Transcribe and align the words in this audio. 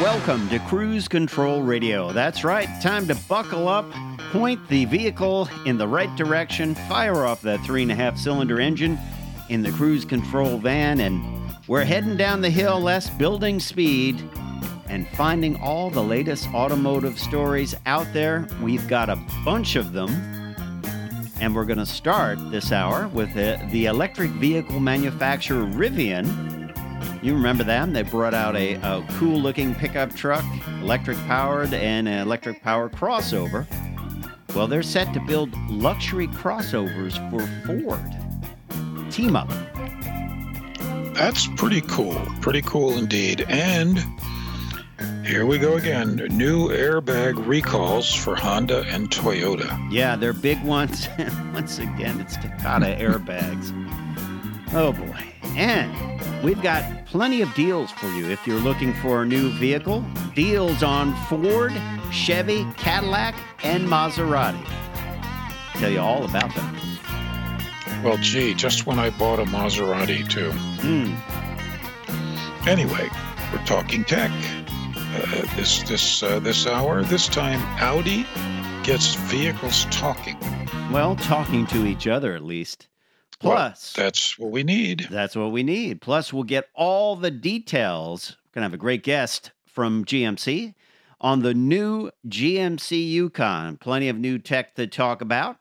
Welcome 0.00 0.48
to 0.50 0.60
Cruise 0.60 1.08
Control 1.08 1.60
Radio. 1.60 2.12
That's 2.12 2.44
right, 2.44 2.68
time 2.80 3.08
to 3.08 3.16
buckle 3.28 3.66
up, 3.66 3.84
point 4.30 4.68
the 4.68 4.84
vehicle 4.84 5.48
in 5.66 5.76
the 5.76 5.88
right 5.88 6.14
direction, 6.14 6.76
fire 6.76 7.26
off 7.26 7.42
that 7.42 7.58
three 7.64 7.82
and 7.82 7.90
a 7.90 7.96
half 7.96 8.16
cylinder 8.16 8.60
engine 8.60 8.96
in 9.48 9.60
the 9.60 9.72
cruise 9.72 10.04
control 10.04 10.56
van, 10.56 11.00
and 11.00 11.20
we're 11.66 11.82
heading 11.82 12.16
down 12.16 12.40
the 12.40 12.48
hill, 12.48 12.78
less 12.78 13.10
building 13.10 13.58
speed 13.58 14.22
and 14.88 15.08
finding 15.08 15.56
all 15.56 15.90
the 15.90 16.02
latest 16.02 16.46
automotive 16.54 17.18
stories 17.18 17.74
out 17.84 18.06
there. 18.12 18.46
We've 18.62 18.86
got 18.86 19.10
a 19.10 19.16
bunch 19.44 19.74
of 19.74 19.92
them. 19.92 20.10
And 21.40 21.54
we're 21.56 21.64
going 21.64 21.78
to 21.78 21.86
start 21.86 22.38
this 22.52 22.70
hour 22.70 23.08
with 23.08 23.34
the, 23.34 23.60
the 23.72 23.86
electric 23.86 24.30
vehicle 24.30 24.78
manufacturer 24.78 25.64
Rivian. 25.64 26.57
You 27.22 27.34
remember 27.34 27.64
them? 27.64 27.92
They 27.92 28.02
brought 28.02 28.34
out 28.34 28.56
a, 28.56 28.74
a 28.74 29.04
cool 29.18 29.40
looking 29.40 29.74
pickup 29.74 30.14
truck, 30.14 30.44
electric 30.80 31.18
powered, 31.26 31.74
and 31.74 32.08
an 32.08 32.18
electric 32.20 32.62
powered 32.62 32.92
crossover. 32.92 33.66
Well, 34.54 34.66
they're 34.66 34.82
set 34.82 35.12
to 35.14 35.20
build 35.20 35.54
luxury 35.68 36.28
crossovers 36.28 37.18
for 37.30 37.46
Ford. 37.66 39.12
Team 39.12 39.36
up. 39.36 39.48
That's 41.14 41.48
pretty 41.56 41.80
cool. 41.82 42.20
Pretty 42.40 42.62
cool 42.62 42.96
indeed. 42.96 43.44
And 43.48 43.98
here 45.26 45.44
we 45.44 45.58
go 45.58 45.76
again. 45.76 46.16
New 46.30 46.68
airbag 46.68 47.44
recalls 47.46 48.14
for 48.14 48.34
Honda 48.34 48.84
and 48.88 49.10
Toyota. 49.10 49.92
Yeah, 49.92 50.16
they're 50.16 50.32
big 50.32 50.62
ones. 50.64 51.08
Once 51.52 51.78
again, 51.78 52.20
it's 52.20 52.36
Takata 52.36 52.96
airbags. 52.98 53.72
Oh 54.72 54.92
boy. 54.92 55.24
And 55.56 56.42
we've 56.42 56.62
got 56.62 57.06
plenty 57.06 57.40
of 57.40 57.52
deals 57.54 57.90
for 57.90 58.08
you 58.08 58.30
if 58.30 58.46
you're 58.46 58.60
looking 58.60 58.92
for 58.94 59.22
a 59.22 59.26
new 59.26 59.50
vehicle. 59.52 60.04
Deals 60.34 60.82
on 60.82 61.14
Ford, 61.26 61.72
Chevy, 62.12 62.66
Cadillac, 62.76 63.34
and 63.64 63.86
Maserati. 63.86 64.64
Tell 65.74 65.90
you 65.90 66.00
all 66.00 66.24
about 66.24 66.54
them. 66.54 66.76
Well, 68.04 68.18
gee, 68.18 68.54
just 68.54 68.86
when 68.86 68.98
I 68.98 69.10
bought 69.10 69.40
a 69.40 69.44
Maserati, 69.44 70.28
too. 70.28 70.52
Hmm. 70.52 72.68
Anyway, 72.68 73.08
we're 73.52 73.64
talking 73.64 74.04
tech. 74.04 74.30
Uh, 74.96 75.56
this 75.56 75.82
this 75.84 76.22
uh, 76.22 76.38
this 76.38 76.66
hour, 76.66 77.02
this 77.02 77.28
time 77.28 77.60
Audi 77.80 78.26
gets 78.82 79.14
vehicles 79.14 79.86
talking. 79.90 80.36
Well, 80.92 81.16
talking 81.16 81.66
to 81.68 81.86
each 81.86 82.06
other 82.06 82.34
at 82.34 82.44
least. 82.44 82.88
Well, 83.42 83.54
Plus, 83.54 83.92
that's 83.92 84.38
what 84.38 84.50
we 84.50 84.64
need. 84.64 85.06
That's 85.10 85.36
what 85.36 85.52
we 85.52 85.62
need. 85.62 86.00
Plus, 86.00 86.32
we'll 86.32 86.42
get 86.42 86.68
all 86.74 87.14
the 87.14 87.30
details. 87.30 88.36
We're 88.46 88.60
going 88.60 88.62
to 88.62 88.66
have 88.66 88.74
a 88.74 88.78
great 88.78 89.04
guest 89.04 89.52
from 89.66 90.04
GMC 90.04 90.74
on 91.20 91.40
the 91.42 91.54
new 91.54 92.10
GMC 92.26 93.10
Yukon. 93.10 93.76
Plenty 93.76 94.08
of 94.08 94.18
new 94.18 94.38
tech 94.38 94.74
to 94.74 94.86
talk 94.86 95.20
about. 95.20 95.56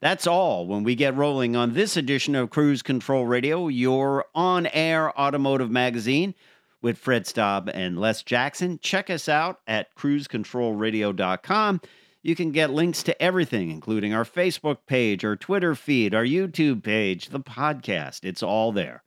That's 0.00 0.26
all 0.26 0.66
when 0.66 0.82
we 0.82 0.94
get 0.94 1.16
rolling 1.16 1.54
on 1.54 1.74
this 1.74 1.96
edition 1.96 2.34
of 2.34 2.50
Cruise 2.50 2.82
Control 2.82 3.26
Radio, 3.26 3.68
your 3.68 4.24
on 4.34 4.66
air 4.68 5.16
automotive 5.18 5.70
magazine 5.70 6.34
with 6.82 6.96
Fred 6.96 7.26
Staub 7.26 7.70
and 7.72 7.98
Les 7.98 8.22
Jackson. 8.22 8.78
Check 8.82 9.10
us 9.10 9.28
out 9.28 9.60
at 9.66 9.94
cruisecontrolradio.com. 9.94 11.80
You 12.22 12.34
can 12.34 12.52
get 12.52 12.70
links 12.70 13.02
to 13.04 13.22
everything, 13.22 13.70
including 13.70 14.12
our 14.12 14.24
Facebook 14.24 14.78
page, 14.86 15.24
our 15.24 15.36
Twitter 15.36 15.74
feed, 15.74 16.14
our 16.14 16.24
YouTube 16.24 16.82
page, 16.82 17.28
the 17.30 17.40
podcast. 17.40 18.24
It's 18.24 18.42
all 18.42 18.72
there. 18.72 19.02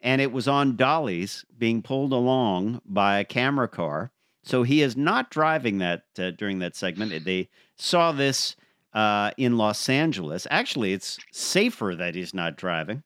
and 0.00 0.20
it 0.20 0.32
was 0.32 0.46
on 0.48 0.76
dollies 0.76 1.44
being 1.56 1.82
pulled 1.82 2.12
along 2.12 2.80
by 2.84 3.18
a 3.18 3.24
camera 3.24 3.68
car. 3.68 4.10
So 4.42 4.62
he 4.62 4.82
is 4.82 4.96
not 4.96 5.30
driving 5.30 5.78
that 5.78 6.04
uh, 6.18 6.30
during 6.30 6.58
that 6.60 6.76
segment. 6.76 7.24
They 7.24 7.48
saw 7.76 8.12
this 8.12 8.56
uh, 8.94 9.32
in 9.36 9.58
Los 9.58 9.88
Angeles. 9.88 10.46
Actually, 10.50 10.92
it's 10.92 11.18
safer 11.32 11.94
that 11.98 12.14
he's 12.14 12.32
not 12.32 12.56
driving. 12.56 13.02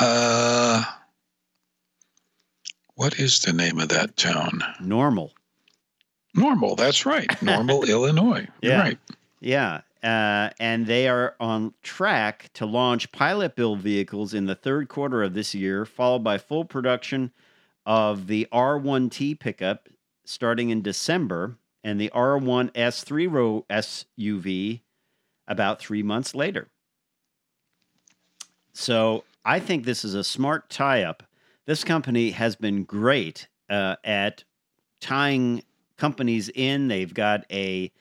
Uh, 0.00 0.84
what 2.94 3.18
is 3.18 3.40
the 3.40 3.52
name 3.52 3.78
of 3.80 3.88
that 3.88 4.16
town? 4.16 4.62
Normal. 4.80 5.32
Normal. 6.34 6.76
That's 6.76 7.06
right. 7.06 7.30
Normal, 7.42 7.84
Illinois. 7.88 8.46
You're 8.60 8.72
Yeah. 8.72 8.80
right. 8.80 8.98
Yeah. 9.40 9.82
Uh, 10.02 10.50
and 10.60 10.86
they 10.86 11.08
are 11.08 11.34
on 11.40 11.74
track 11.82 12.50
to 12.54 12.64
launch 12.64 13.10
pilot 13.12 13.56
build 13.56 13.80
vehicles 13.80 14.34
in 14.34 14.46
the 14.46 14.54
third 14.54 14.88
quarter 14.88 15.22
of 15.22 15.34
this 15.34 15.54
year, 15.54 15.84
followed 15.84 16.22
by 16.22 16.38
full 16.38 16.64
production 16.64 17.32
of 17.84 18.26
the 18.26 18.46
R1T 18.52 19.38
pickup 19.40 19.88
starting 20.24 20.70
in 20.70 20.82
December 20.82 21.56
and 21.82 22.00
the 22.00 22.10
R1 22.14 22.72
S3 22.72 23.30
row 23.30 23.64
SUV 23.70 24.80
about 25.48 25.78
three 25.78 26.02
months 26.02 26.34
later. 26.34 26.68
So 28.72 29.24
I 29.44 29.60
think 29.60 29.84
this 29.84 30.04
is 30.04 30.14
a 30.14 30.24
smart 30.24 30.68
tie 30.68 31.02
up. 31.02 31.22
This 31.64 31.84
company 31.84 32.30
has 32.30 32.56
been 32.56 32.84
great 32.84 33.48
uh, 33.70 33.96
at 34.04 34.44
tying 35.00 35.62
companies 35.96 36.48
in. 36.48 36.88
They've 36.88 37.14
got 37.14 37.44
a 37.50 37.92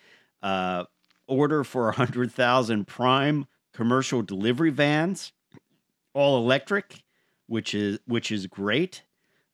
uh, 0.41 0.85
order 1.27 1.63
for 1.63 1.85
100,000 1.85 2.85
prime 2.85 3.45
commercial 3.73 4.21
delivery 4.21 4.69
vans, 4.69 5.33
all 6.13 6.37
electric, 6.37 7.03
which 7.47 7.75
is 7.75 7.99
which 8.07 8.31
is 8.31 8.47
great. 8.47 9.03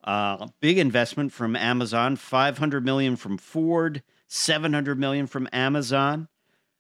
Uh, 0.04 0.48
big 0.60 0.78
investment 0.78 1.32
from 1.32 1.56
Amazon, 1.56 2.16
500 2.16 2.84
million 2.84 3.16
from 3.16 3.38
Ford, 3.38 4.02
700 4.28 5.00
million 5.00 5.28
from 5.28 5.48
Amazon. 5.54 6.28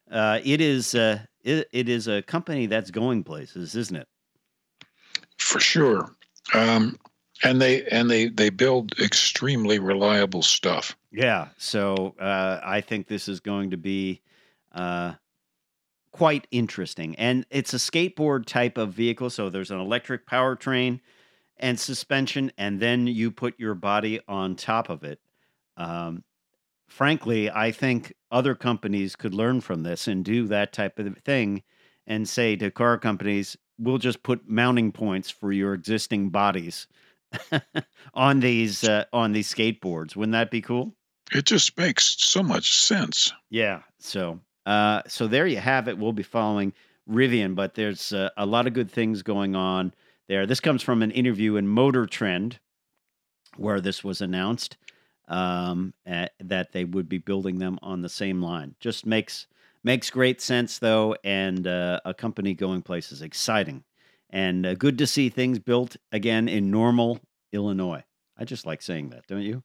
Uh, 0.09 0.39
it 0.43 0.61
is 0.61 0.95
uh, 0.95 1.19
it, 1.43 1.67
it 1.71 1.89
is 1.89 2.07
a 2.07 2.21
company 2.21 2.65
that's 2.65 2.91
going 2.91 3.23
places, 3.23 3.75
isn't 3.75 3.95
it? 3.95 4.07
For 5.37 5.59
sure. 5.59 6.15
Um, 6.53 6.97
and 7.43 7.61
they 7.61 7.83
and 7.85 8.09
they 8.09 8.27
they 8.27 8.49
build 8.49 8.97
extremely 8.99 9.79
reliable 9.79 10.41
stuff. 10.41 10.95
Yeah. 11.11 11.49
So 11.57 12.15
uh, 12.19 12.59
I 12.63 12.81
think 12.81 13.07
this 13.07 13.27
is 13.27 13.39
going 13.39 13.71
to 13.71 13.77
be 13.77 14.21
uh, 14.73 15.13
quite 16.11 16.47
interesting. 16.51 17.15
And 17.15 17.45
it's 17.49 17.73
a 17.73 17.77
skateboard 17.77 18.45
type 18.45 18.77
of 18.77 18.93
vehicle. 18.93 19.29
So 19.29 19.49
there's 19.49 19.71
an 19.71 19.79
electric 19.79 20.27
powertrain 20.27 20.99
and 21.57 21.79
suspension, 21.79 22.51
and 22.57 22.79
then 22.79 23.07
you 23.07 23.31
put 23.31 23.59
your 23.59 23.75
body 23.75 24.19
on 24.27 24.55
top 24.55 24.89
of 24.89 25.03
it. 25.03 25.19
Um, 25.77 26.23
frankly, 26.89 27.49
I 27.51 27.71
think 27.71 28.13
other 28.31 28.55
companies 28.55 29.15
could 29.15 29.33
learn 29.33 29.61
from 29.61 29.83
this 29.83 30.07
and 30.07 30.25
do 30.25 30.47
that 30.47 30.73
type 30.73 30.99
of 30.99 31.17
thing 31.19 31.63
and 32.07 32.27
say 32.27 32.55
to 32.55 32.71
car 32.71 32.97
companies, 32.97 33.55
we'll 33.77 33.99
just 33.99 34.23
put 34.23 34.49
mounting 34.49 34.91
points 34.91 35.29
for 35.29 35.51
your 35.51 35.73
existing 35.73 36.29
bodies. 36.29 36.87
on 38.13 38.41
these 38.41 38.83
uh, 38.83 39.05
on 39.13 39.31
these 39.31 39.53
skateboards 39.53 40.17
wouldn't 40.17 40.33
that 40.33 40.51
be 40.51 40.61
cool 40.61 40.93
It 41.31 41.45
just 41.45 41.77
makes 41.77 42.15
so 42.19 42.43
much 42.43 42.73
sense. 42.73 43.31
yeah. 43.49 43.83
So, 43.99 44.41
uh, 44.65 45.01
so 45.07 45.27
there 45.27 45.47
you 45.47 45.57
have 45.57 45.87
it. 45.87 45.97
We'll 45.97 46.13
be 46.13 46.23
following 46.23 46.73
Rivian, 47.09 47.55
but 47.55 47.75
there's 47.75 48.13
uh, 48.13 48.29
a 48.37 48.45
lot 48.45 48.67
of 48.67 48.73
good 48.73 48.91
things 48.91 49.23
going 49.23 49.55
on 49.55 49.93
there. 50.27 50.45
This 50.45 50.59
comes 50.59 50.81
from 50.81 51.01
an 51.01 51.11
interview 51.11 51.55
in 51.55 51.67
Motor 51.67 52.05
Trend, 52.05 52.59
where 53.57 53.81
this 53.81 54.03
was 54.03 54.21
announced 54.21 54.77
um, 55.27 55.93
at, 56.05 56.33
that 56.39 56.71
they 56.71 56.83
would 56.83 57.09
be 57.09 57.17
building 57.17 57.59
them 57.59 57.79
on 57.81 58.01
the 58.01 58.09
same 58.09 58.41
line. 58.41 58.75
Just 58.79 59.05
makes 59.05 59.47
makes 59.83 60.09
great 60.09 60.41
sense 60.41 60.77
though, 60.77 61.15
and 61.23 61.65
uh, 61.65 61.99
a 62.05 62.13
company 62.13 62.53
going 62.53 62.81
places 62.81 63.21
exciting, 63.21 63.83
and 64.29 64.65
uh, 64.65 64.75
good 64.75 64.97
to 64.99 65.07
see 65.07 65.29
things 65.29 65.57
built 65.59 65.97
again 66.11 66.47
in 66.47 66.69
Normal, 66.69 67.19
Illinois. 67.51 68.03
I 68.37 68.45
just 68.45 68.65
like 68.65 68.81
saying 68.81 69.09
that, 69.09 69.25
don't 69.27 69.41
you? 69.41 69.63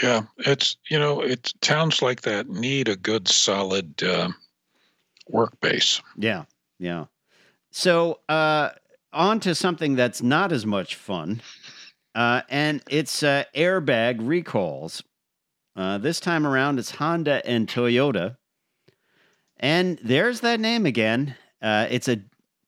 Yeah, 0.00 0.22
it's 0.38 0.76
you 0.88 0.98
know, 0.98 1.20
it 1.20 1.52
towns 1.60 2.00
like 2.02 2.22
that 2.22 2.48
need 2.48 2.88
a 2.88 2.96
good 2.96 3.28
solid 3.28 4.02
uh, 4.02 4.30
work 5.28 5.58
base. 5.60 6.00
Yeah, 6.16 6.44
yeah. 6.78 7.06
So, 7.72 8.20
uh, 8.28 8.70
on 9.12 9.40
to 9.40 9.54
something 9.54 9.96
that's 9.96 10.22
not 10.22 10.52
as 10.52 10.64
much 10.64 10.94
fun, 10.94 11.42
uh, 12.14 12.42
and 12.48 12.82
it's 12.88 13.22
uh, 13.22 13.44
airbag 13.54 14.16
recalls. 14.20 15.02
Uh, 15.74 15.98
this 15.98 16.20
time 16.20 16.46
around, 16.46 16.78
it's 16.78 16.92
Honda 16.92 17.44
and 17.46 17.66
Toyota. 17.66 18.36
And 19.56 19.98
there's 20.02 20.40
that 20.40 20.60
name 20.60 20.86
again. 20.86 21.34
Uh, 21.62 21.86
it's 21.88 22.08
a 22.08 22.20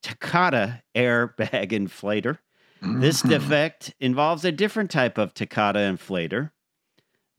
Takata 0.02 0.82
airbag 0.94 1.70
inflator. 1.72 2.38
This 2.80 3.22
Mhm. 3.22 3.28
defect 3.30 3.94
involves 4.00 4.44
a 4.44 4.52
different 4.52 4.90
type 4.90 5.18
of 5.18 5.34
Takata 5.34 5.80
inflator. 5.80 6.50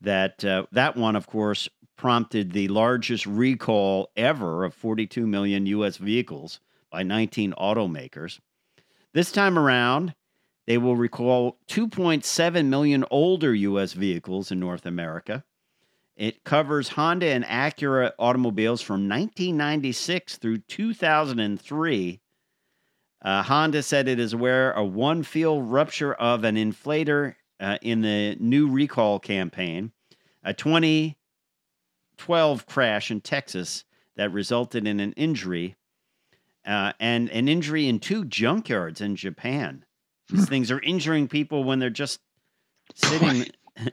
That 0.00 0.44
uh, 0.44 0.66
that 0.72 0.96
one, 0.96 1.16
of 1.16 1.26
course, 1.26 1.68
prompted 1.96 2.52
the 2.52 2.68
largest 2.68 3.26
recall 3.26 4.10
ever 4.16 4.64
of 4.64 4.74
42 4.74 5.26
million 5.26 5.66
U.S. 5.66 5.96
vehicles 5.96 6.60
by 6.90 7.02
19 7.02 7.54
automakers. 7.54 8.38
This 9.12 9.32
time 9.32 9.58
around, 9.58 10.14
they 10.66 10.78
will 10.78 10.96
recall 10.96 11.58
2.7 11.68 12.66
million 12.66 13.04
older 13.10 13.54
U.S. 13.54 13.92
vehicles 13.94 14.50
in 14.50 14.60
North 14.60 14.84
America. 14.84 15.44
It 16.16 16.44
covers 16.44 16.88
Honda 16.88 17.26
and 17.28 17.44
Acura 17.44 18.12
automobiles 18.18 18.80
from 18.80 19.08
1996 19.08 20.38
through 20.38 20.58
2003. 20.58 22.20
Uh, 23.22 23.42
Honda 23.42 23.82
said 23.82 24.08
it 24.08 24.18
is 24.18 24.32
aware 24.32 24.70
of 24.72 24.94
one 24.94 25.22
field 25.22 25.70
rupture 25.70 26.14
of 26.14 26.44
an 26.44 26.56
inflator 26.56 27.34
uh, 27.60 27.78
in 27.82 28.02
the 28.02 28.36
new 28.38 28.68
recall 28.68 29.18
campaign, 29.18 29.92
a 30.44 30.52
2012 30.52 32.66
crash 32.66 33.10
in 33.10 33.20
Texas 33.20 33.84
that 34.16 34.32
resulted 34.32 34.86
in 34.86 35.00
an 35.00 35.12
injury, 35.12 35.76
uh, 36.66 36.92
and 36.98 37.30
an 37.30 37.48
injury 37.48 37.88
in 37.88 38.00
two 38.00 38.24
junkyards 38.24 39.00
in 39.00 39.16
Japan. 39.16 39.84
These 40.28 40.48
things 40.48 40.70
are 40.70 40.80
injuring 40.80 41.28
people 41.28 41.64
when 41.64 41.78
they're 41.78 41.90
just 41.90 42.20
sitting. 42.94 43.46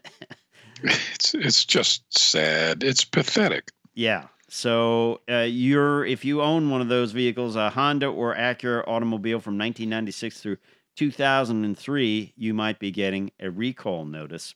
It's 0.84 1.34
it's 1.34 1.66
just 1.66 2.18
sad. 2.18 2.84
It's 2.84 3.06
pathetic. 3.06 3.72
Yeah. 3.94 4.28
So 4.50 5.22
uh, 5.30 5.48
you're 5.50 6.06
if 6.06 6.26
you 6.26 6.42
own 6.42 6.70
one 6.70 6.82
of 6.82 6.90
those 6.90 7.12
vehicles, 7.12 7.56
a 7.56 7.70
Honda 7.70 8.08
or 8.08 8.36
Acura 8.36 8.88
automobile 8.88 9.40
from 9.40 9.58
1996 9.58 10.42
through 10.42 10.58
2003, 10.96 12.34
you 12.36 12.54
might 12.54 12.80
be 12.80 12.92
getting 12.92 13.32
a 13.40 13.50
recall 13.50 14.06
notice. 14.06 14.54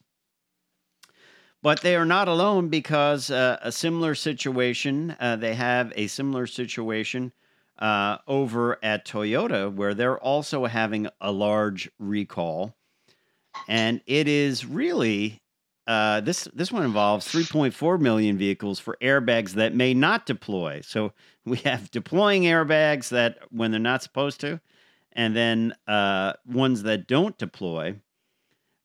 But 1.62 1.80
they 1.80 1.96
are 1.96 2.04
not 2.04 2.28
alone 2.28 2.68
because 2.68 3.30
uh, 3.30 3.58
a 3.62 3.72
similar 3.72 4.14
situation, 4.14 5.16
uh, 5.18 5.36
they 5.36 5.54
have 5.54 5.92
a 5.96 6.06
similar 6.06 6.46
situation 6.46 7.32
uh, 7.78 8.18
over 8.26 8.78
at 8.82 9.04
Toyota 9.04 9.72
where 9.72 9.94
they're 9.94 10.18
also 10.18 10.66
having 10.66 11.08
a 11.20 11.32
large 11.32 11.90
recall. 11.98 12.76
And 13.66 14.00
it 14.06 14.28
is 14.28 14.64
really 14.64 15.42
uh, 15.88 16.20
this 16.20 16.46
this 16.52 16.70
one 16.70 16.84
involves 16.84 17.26
3.4 17.26 17.98
million 17.98 18.36
vehicles 18.36 18.78
for 18.78 18.98
airbags 19.00 19.52
that 19.52 19.74
may 19.74 19.94
not 19.94 20.26
deploy. 20.26 20.82
So 20.82 21.12
we 21.46 21.56
have 21.58 21.90
deploying 21.90 22.42
airbags 22.42 23.08
that 23.08 23.38
when 23.50 23.70
they're 23.70 23.80
not 23.80 24.02
supposed 24.02 24.38
to, 24.40 24.60
and 25.18 25.34
then 25.34 25.74
uh, 25.88 26.32
ones 26.46 26.84
that 26.84 27.08
don't 27.08 27.36
deploy. 27.38 27.96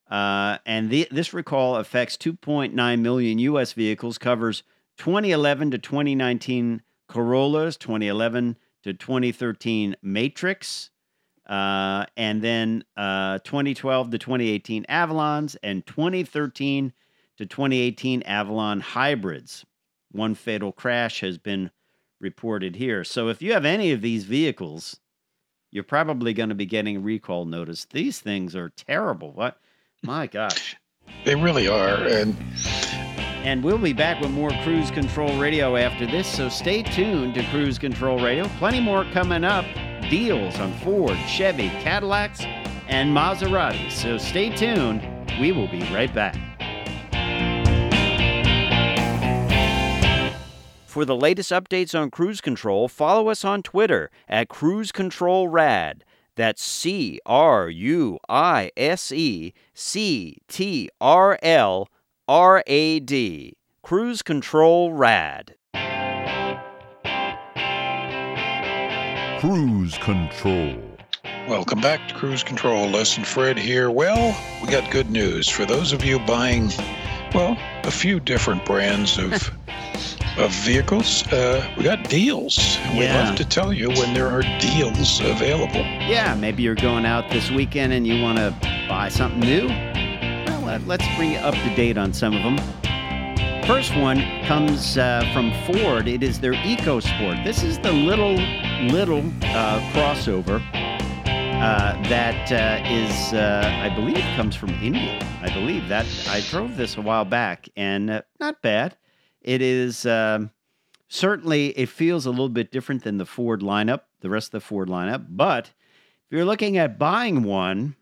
Uh, 0.09 0.57
and 0.65 0.89
the, 0.89 1.07
this 1.11 1.31
recall 1.31 1.75
affects 1.75 2.17
2.9 2.17 2.99
million 3.01 3.37
U.S. 3.37 3.73
vehicles, 3.73 4.17
covers 4.17 4.63
2011 4.97 5.71
to 5.71 5.77
2019 5.77 6.81
Corollas, 7.07 7.77
2011 7.77 8.57
to 8.81 8.93
2013 8.93 9.95
Matrix, 10.01 10.89
uh, 11.47 12.05
and 12.17 12.41
then 12.41 12.83
uh, 12.97 13.37
2012 13.43 14.09
to 14.09 14.17
2018 14.17 14.85
Avalons, 14.89 15.55
and 15.61 15.85
2013 15.85 16.93
to 17.37 17.45
2018 17.45 18.23
Avalon 18.23 18.79
hybrids. 18.79 19.65
one 20.11 20.33
fatal 20.33 20.71
crash 20.71 21.19
has 21.19 21.37
been 21.37 21.69
reported 22.19 22.75
here. 22.75 23.03
So 23.03 23.27
if 23.29 23.39
you 23.43 23.53
have 23.53 23.65
any 23.65 23.91
of 23.91 24.01
these 24.01 24.23
vehicles, 24.23 24.99
you're 25.73 25.83
probably 25.83 26.33
going 26.33 26.49
to 26.49 26.55
be 26.55 26.67
getting 26.67 26.97
a 26.97 26.99
recall 26.99 27.45
notice. 27.45 27.85
These 27.85 28.19
things 28.19 28.55
are 28.55 28.69
terrible. 28.69 29.31
What? 29.31 29.57
My 30.03 30.27
gosh. 30.27 30.75
They 31.25 31.33
really 31.35 31.67
are. 31.67 31.95
And 31.95 32.35
And 33.43 33.63
we'll 33.63 33.79
be 33.79 33.91
back 33.91 34.21
with 34.21 34.29
more 34.29 34.51
Cruise 34.63 34.91
Control 34.91 35.35
Radio 35.39 35.75
after 35.75 36.05
this, 36.05 36.27
so 36.27 36.47
stay 36.47 36.83
tuned 36.83 37.33
to 37.33 37.43
Cruise 37.49 37.79
Control 37.79 38.19
Radio. 38.23 38.47
Plenty 38.59 38.79
more 38.81 39.03
coming 39.05 39.43
up. 39.43 39.65
Deals 40.09 40.59
on 40.59 40.71
Ford, 40.79 41.17
Chevy, 41.27 41.69
Cadillacs, 41.81 42.41
and 42.87 43.09
Maserati. 43.15 43.91
So 43.91 44.17
stay 44.19 44.55
tuned. 44.55 45.01
We 45.41 45.51
will 45.51 45.67
be 45.69 45.81
right 45.93 46.13
back. 46.13 46.52
For 50.93 51.05
the 51.05 51.15
latest 51.15 51.49
updates 51.49 51.99
on 51.99 52.11
cruise 52.11 52.39
control, 52.39 52.87
follow 52.87 53.29
us 53.29 53.43
on 53.43 53.63
Twitter 53.63 54.11
at 54.29 54.47
Cruise 54.47 54.91
Control 54.91 55.47
Rad. 55.47 56.03
That's 56.35 56.61
C 56.61 57.19
R 57.25 57.67
U 57.67 58.19
I 58.29 58.69
S 58.77 59.11
E 59.11 59.55
C 59.73 60.37
T 60.47 60.91
R 61.01 61.39
L 61.41 61.89
R 62.27 62.63
A 62.67 62.99
D. 62.99 63.57
Cruise 63.81 64.21
Control 64.21 64.93
Rad. 64.93 65.55
Cruise 69.39 69.97
Control. 69.97 70.77
welcome 71.47 71.81
back 71.81 72.07
to 72.07 72.13
Cruise 72.13 72.43
Control. 72.43 72.87
Les 72.87 73.17
and 73.17 73.25
Fred 73.25 73.57
here. 73.57 73.89
Well, 73.89 74.39
we 74.61 74.69
got 74.69 74.91
good 74.91 75.09
news 75.09 75.49
for 75.49 75.65
those 75.65 75.91
of 75.91 76.05
you 76.05 76.19
buying, 76.19 76.69
well, 77.33 77.57
a 77.83 77.89
few 77.89 78.19
different 78.19 78.63
brands 78.63 79.17
of 79.17 79.51
of 80.37 80.51
vehicles. 80.51 81.25
Uh, 81.31 81.65
we 81.77 81.83
got 81.83 82.09
deals. 82.09 82.77
And 82.83 82.97
We 82.99 83.05
Yeah. 83.05 83.25
love 83.25 83.35
to 83.37 83.45
tell 83.45 83.71
you 83.73 83.89
when 83.89 84.13
there 84.13 84.27
are 84.27 84.41
deals 84.59 85.19
available. 85.19 85.81
Yeah, 86.07 86.35
maybe 86.35 86.63
you're 86.63 86.75
going 86.75 87.05
out 87.05 87.29
this 87.29 87.49
weekend 87.51 87.93
and 87.93 88.05
you 88.07 88.21
want 88.21 88.37
to 88.39 88.53
buy 88.89 89.09
something 89.09 89.39
new. 89.39 89.67
Well, 89.67 90.69
uh, 90.69 90.79
let's 90.85 91.05
bring 91.15 91.31
you 91.33 91.37
up 91.39 91.53
to 91.55 91.75
date 91.75 91.97
on 91.97 92.13
some 92.13 92.33
of 92.35 92.43
them. 92.43 92.57
First 93.67 93.95
one 93.95 94.21
comes 94.45 94.97
uh, 94.97 95.23
from 95.33 95.53
Ford. 95.65 96.07
It 96.07 96.21
is 96.21 96.39
their 96.39 96.53
EcoSport. 96.53 97.45
This 97.45 97.63
is 97.63 97.79
the 97.79 97.93
little, 97.93 98.35
little 98.89 99.19
uh, 99.43 99.79
crossover 99.93 100.61
uh, 100.75 101.93
that 102.09 102.51
uh, 102.51 102.83
is, 102.89 103.33
uh, 103.33 103.63
I 103.81 103.87
believe, 103.95 104.23
comes 104.35 104.53
from 104.55 104.69
India. 104.81 105.17
I 105.41 105.49
believe 105.53 105.87
that 105.87 106.05
I 106.29 106.41
drove 106.49 106.75
this 106.75 106.97
a 106.97 107.01
while 107.01 107.23
back, 107.23 107.69
and 107.77 108.09
uh, 108.09 108.21
not 108.39 108.61
bad. 108.61 108.95
It 109.43 109.61
is 109.61 110.05
um, 110.05 110.51
certainly 111.07 111.69
it 111.69 111.89
feels 111.89 112.25
a 112.25 112.31
little 112.31 112.49
bit 112.49 112.71
different 112.71 113.03
than 113.03 113.17
the 113.17 113.25
Ford 113.25 113.61
lineup, 113.61 114.01
the 114.21 114.29
rest 114.29 114.47
of 114.47 114.61
the 114.61 114.65
Ford 114.65 114.87
lineup. 114.87 115.25
But 115.29 115.67
if 115.67 116.31
you're 116.31 116.45
looking 116.45 116.77
at 116.77 116.97
buying 116.97 117.43
one, 117.43 117.95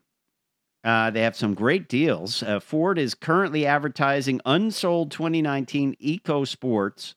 uh, 0.84 1.10
they 1.10 1.22
have 1.22 1.36
some 1.36 1.54
great 1.54 1.88
deals. 1.88 2.42
Uh, 2.42 2.58
Ford 2.60 2.98
is 2.98 3.14
currently 3.14 3.66
advertising 3.66 4.40
unsold 4.44 5.10
2019 5.10 5.96
EcoSports 6.02 7.14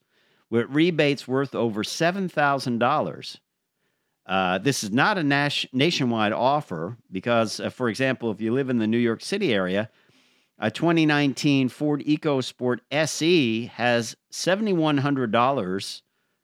with 0.50 0.67
rebates 0.70 1.27
worth 1.27 1.55
over 1.55 1.84
seven 1.84 2.29
thousand 2.29 2.79
dollars. 2.79 3.39
Uh, 4.25 4.58
this 4.58 4.84
is 4.84 4.91
not 4.91 5.17
a 5.20 5.24
nas- 5.24 5.67
nationwide 5.72 6.34
offer 6.34 6.98
because, 7.12 7.60
uh, 7.60 7.70
for 7.70 7.89
example, 7.89 8.32
if 8.32 8.41
you 8.41 8.51
live 8.51 8.70
in 8.70 8.79
the 8.79 8.88
New 8.88 8.98
York 8.98 9.22
City 9.22 9.53
area, 9.53 9.89
a 10.57 10.71
2019 10.71 11.69
Ford 11.69 12.03
EcoSport 12.05 12.79
SE 12.91 13.65
has 13.67 14.15
$7,100 14.31 16.01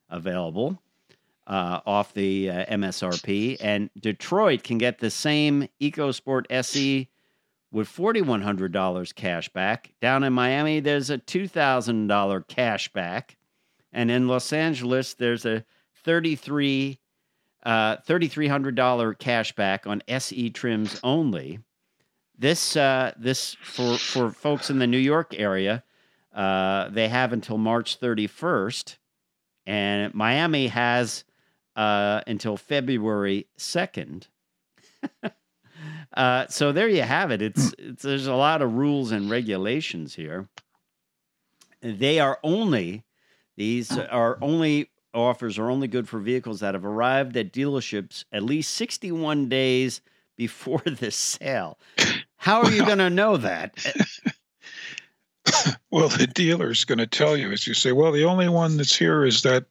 available 0.09 0.81
uh, 1.47 1.79
off 1.85 2.13
the 2.13 2.49
uh, 2.49 2.65
MSRP, 2.65 3.57
and 3.61 3.89
Detroit 3.99 4.63
can 4.63 4.77
get 4.77 4.99
the 4.99 5.09
same 5.09 5.67
EcoSport 5.81 6.45
SE 6.49 7.09
with 7.71 7.87
$4,100 7.87 9.15
cash 9.15 9.49
back. 9.49 9.91
Down 10.01 10.23
in 10.23 10.33
Miami, 10.33 10.81
there's 10.81 11.09
a 11.09 11.17
$2,000 11.17 12.47
cash 12.47 12.91
back, 12.91 13.37
and 13.93 14.11
in 14.11 14.27
Los 14.27 14.51
Angeles, 14.53 15.13
there's 15.13 15.45
a 15.45 15.63
33 16.03 16.99
uh, 17.63 17.97
$3,300 17.97 19.19
cash 19.19 19.53
back 19.53 19.85
on 19.85 20.01
SE 20.07 20.49
trims 20.49 20.99
only. 21.03 21.59
This 22.41 22.75
uh, 22.75 23.13
this 23.19 23.55
for 23.61 23.99
for 23.99 24.31
folks 24.31 24.71
in 24.71 24.79
the 24.79 24.87
New 24.87 24.97
York 24.97 25.35
area, 25.37 25.83
uh, 26.33 26.89
they 26.89 27.07
have 27.07 27.33
until 27.33 27.59
March 27.59 27.99
31st, 27.99 28.97
and 29.67 30.11
Miami 30.15 30.65
has 30.69 31.23
uh, 31.75 32.21
until 32.25 32.57
February 32.57 33.45
2nd. 33.59 34.23
uh, 36.15 36.47
so 36.47 36.71
there 36.71 36.89
you 36.89 37.03
have 37.03 37.29
it. 37.29 37.43
It's, 37.43 37.75
it's 37.77 38.01
there's 38.01 38.25
a 38.25 38.33
lot 38.33 38.63
of 38.63 38.73
rules 38.73 39.11
and 39.11 39.29
regulations 39.29 40.15
here. 40.15 40.49
They 41.83 42.19
are 42.19 42.39
only 42.43 43.03
these 43.55 43.95
are 43.95 44.39
only 44.41 44.89
offers 45.13 45.59
are 45.59 45.69
only 45.69 45.87
good 45.87 46.09
for 46.09 46.17
vehicles 46.17 46.61
that 46.61 46.73
have 46.73 46.85
arrived 46.85 47.37
at 47.37 47.53
dealerships 47.53 48.25
at 48.31 48.41
least 48.41 48.71
61 48.71 49.47
days 49.47 50.01
before 50.41 50.81
the 50.85 51.11
sale. 51.11 51.77
How 52.41 52.63
are 52.63 52.71
you 52.71 52.83
going 52.83 52.97
to 52.97 53.11
know 53.11 53.37
that? 53.37 53.85
Well, 55.91 56.07
the 56.07 56.27
dealer's 56.27 56.85
going 56.85 56.99
to 56.99 57.07
tell 57.07 57.35
you 57.35 57.51
as 57.51 57.67
you 57.67 57.73
say, 57.73 57.91
well, 57.91 58.13
the 58.13 58.23
only 58.23 58.47
one 58.47 58.77
that's 58.77 58.95
here 58.95 59.25
is 59.25 59.41
that 59.41 59.65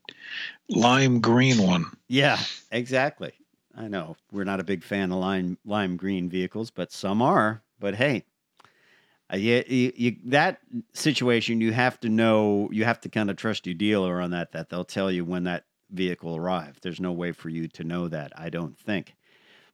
lime 0.69 1.21
green 1.21 1.62
one. 1.62 1.87
Yeah, 2.09 2.39
exactly. 2.71 3.33
I 3.75 3.89
know 3.89 4.17
we're 4.31 4.45
not 4.45 4.61
a 4.61 4.65
big 4.65 4.85
fan 4.85 5.11
of 5.12 5.19
lime 5.19 5.57
lime 5.65 5.97
green 5.97 6.29
vehicles, 6.29 6.71
but 6.71 6.93
some 6.93 7.23
are. 7.23 7.62
But 7.79 7.95
hey, 7.95 8.25
uh, 9.33 9.39
you, 9.39 9.65
you, 9.67 9.93
you, 9.97 10.17
that 10.27 10.61
situation 10.93 11.62
you 11.62 11.73
have 11.73 11.99
to 12.00 12.11
know. 12.11 12.69
You 12.71 12.85
have 12.85 13.00
to 13.00 13.09
kind 13.09 13.31
of 13.31 13.37
trust 13.37 13.67
your 13.67 13.75
dealer 13.75 14.21
on 14.21 14.31
that. 14.33 14.53
That 14.53 14.69
they'll 14.69 14.85
tell 14.85 15.11
you 15.11 15.25
when 15.25 15.45
that 15.45 15.65
vehicle 15.91 16.37
arrived. 16.37 16.83
There's 16.83 17.00
no 17.00 17.12
way 17.12 17.33
for 17.33 17.49
you 17.49 17.67
to 17.69 17.85
know 17.85 18.09
that. 18.09 18.33
I 18.37 18.50
don't 18.50 18.79
think. 18.79 19.15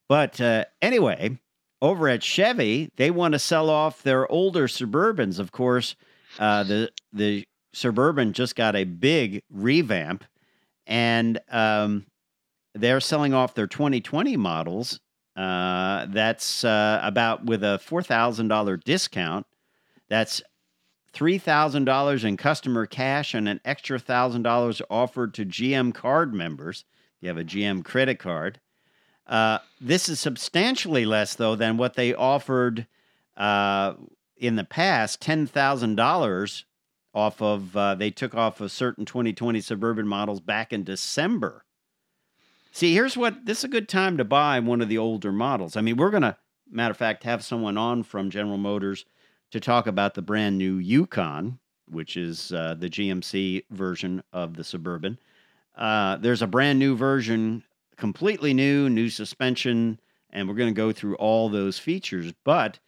But 0.09 0.41
uh, 0.41 0.67
anyway, 0.81 1.41
over 1.83 2.09
at 2.09 2.23
Chevy, 2.23 2.91
they 2.97 3.11
want 3.11 3.33
to 3.33 3.39
sell 3.39 3.71
off 3.71 4.03
their 4.03 4.31
older 4.31 4.67
Suburbans. 4.67 5.39
Of 5.39 5.53
course, 5.53 5.97
uh, 6.39 6.65
the 6.65 6.91
the 7.13 7.47
Suburban 7.73 8.33
just 8.33 8.57
got 8.57 8.75
a 8.75 8.85
big 8.85 9.43
revamp, 9.51 10.25
and 10.87 11.39
um, 11.51 12.07
they're 12.75 13.01
selling 13.01 13.35
off 13.35 13.55
their 13.55 13.67
2020 13.67 14.37
models. 14.37 15.01
Uh, 15.37 16.07
that's 16.09 16.65
uh, 16.65 17.01
about 17.03 17.45
with 17.45 17.63
a 17.63 17.79
four 17.79 18.03
thousand 18.03 18.49
dollar 18.49 18.79
discount. 18.79 19.47
That's 20.09 20.43
three 21.13 21.37
thousand 21.37 21.85
dollars 21.85 22.25
in 22.25 22.39
customer 22.39 22.87
cash 22.87 23.35
and 23.35 23.47
an 23.49 23.61
extra 23.65 23.99
thousand 23.99 24.43
dollars 24.43 24.81
offered 24.89 25.35
to 25.35 25.45
GM 25.45 25.93
card 25.93 26.33
members. 26.33 26.85
If 27.17 27.23
you 27.23 27.29
have 27.29 27.39
a 27.39 27.45
GM 27.45 27.85
credit 27.85 28.19
card. 28.19 28.61
Uh, 29.27 29.59
this 29.81 30.09
is 30.09 30.21
substantially 30.21 31.05
less, 31.05 31.35
though, 31.35 31.57
than 31.57 31.77
what 31.77 31.95
they 31.95 32.15
offered 32.15 32.87
uh, 33.37 33.95
in 34.37 34.57
the 34.57 34.65
past. 34.65 35.21
Ten 35.21 35.47
thousand 35.47 35.97
dollars 35.97 36.65
off 37.13 37.41
of 37.41 37.77
uh, 37.77 37.95
they 37.95 38.11
took 38.11 38.35
off 38.35 38.61
of 38.61 38.71
certain 38.71 39.05
2020 39.07 39.61
suburban 39.61 40.07
models 40.07 40.41
back 40.41 40.73
in 40.73 40.85
December. 40.85 41.65
See, 42.71 42.93
here's 42.93 43.17
what 43.17 43.47
this 43.47 43.59
is 43.59 43.65
a 43.65 43.69
good 43.69 43.89
time 43.89 44.19
to 44.19 44.25
buy 44.25 44.61
one 44.61 44.83
of 44.83 44.91
the 44.91 44.99
older 44.99 45.33
models. 45.33 45.77
I 45.77 45.81
mean, 45.81 45.97
we're 45.97 46.11
gonna, 46.11 46.37
matter 46.71 46.91
of 46.91 46.99
fact, 46.99 47.25
have 47.25 47.43
someone 47.43 47.79
on 47.79 48.03
from 48.03 48.29
General 48.29 48.59
Motors 48.59 49.07
to 49.51 49.61
talk 49.61 49.87
about 49.87 50.15
the 50.15 50.21
brand 50.21 50.59
new 50.59 50.77
Yukon, 50.77 51.59
which 51.89 52.19
is 52.19 52.53
uh, 52.53 52.75
the 52.79 52.91
GMC 52.91 53.65
version 53.71 54.23
of 54.33 54.55
the 54.57 54.65
Suburban. 54.65 55.19
Uh, 55.75 56.17
there's 56.17 56.43
a 56.43 56.47
brand 56.47 56.79
new 56.79 56.97
version, 56.97 57.63
completely 57.97 58.55
new, 58.55 58.89
new 58.89 59.09
suspension, 59.09 60.01
and 60.31 60.49
we're 60.49 60.55
going 60.55 60.73
to 60.73 60.79
go 60.79 60.93
through 60.93 61.17
all 61.17 61.49
those 61.49 61.79
features. 61.79 62.33
But 62.45 62.79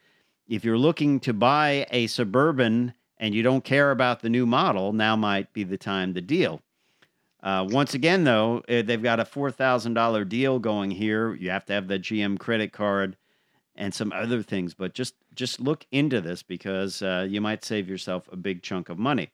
if 0.47 0.65
you're 0.65 0.79
looking 0.79 1.21
to 1.21 1.33
buy 1.33 1.87
a 1.91 2.07
Suburban 2.07 2.95
and 3.19 3.35
you 3.35 3.43
don't 3.43 3.65
care 3.65 3.91
about 3.91 4.21
the 4.21 4.31
new 4.31 4.47
model, 4.47 4.93
now 4.93 5.17
might 5.17 5.53
be 5.53 5.65
the 5.65 5.79
time 5.79 6.15
to 6.15 6.21
deal. 6.21 6.63
Uh, 7.43 7.67
once 7.69 7.95
again, 7.95 8.25
though, 8.25 8.63
eh, 8.69 8.83
they've 8.83 9.03
got 9.03 9.21
a 9.21 9.25
four 9.25 9.51
thousand 9.51 9.95
dollar 9.95 10.25
deal 10.25 10.59
going 10.59 10.91
here. 10.91 11.35
You 11.35 11.51
have 11.51 11.65
to 11.67 11.73
have 11.73 11.87
the 11.87 11.99
GM 11.99 12.39
credit 12.39 12.73
card 12.73 13.17
and 13.77 13.95
some 13.95 14.13
other 14.13 14.43
things, 14.43 14.75
but 14.75 14.93
just 14.93 15.15
just 15.35 15.61
look 15.61 15.87
into 15.93 16.21
this 16.21 16.43
because 16.43 17.01
uh, 17.01 17.27
you 17.29 17.41
might 17.41 17.65
save 17.65 17.89
yourself 17.89 18.29
a 18.33 18.37
big 18.37 18.63
chunk 18.63 18.89
of 18.89 18.99
money. 18.99 19.31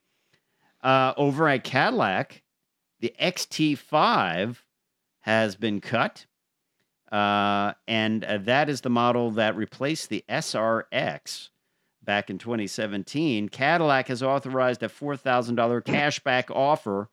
Uh, 0.82 1.14
over 1.16 1.48
at 1.48 1.64
Cadillac, 1.64 2.42
the 3.00 3.14
XT5 3.18 4.56
has 5.24 5.56
been 5.56 5.80
cut, 5.80 6.26
uh, 7.10 7.74
and 7.86 8.24
uh, 8.24 8.38
that 8.38 8.68
is 8.68 8.80
the 8.80 8.90
model 8.90 9.30
that 9.32 9.56
replaced 9.56 10.08
the 10.08 10.24
SRX 10.28 11.50
back 12.04 12.30
in 12.30 12.38
2017, 12.38 13.48
Cadillac 13.48 14.06
has 14.08 14.22
authorized 14.22 14.82
a 14.82 14.88
$4,000 14.88 15.82
cashback 15.82 16.54
offer 16.54 17.08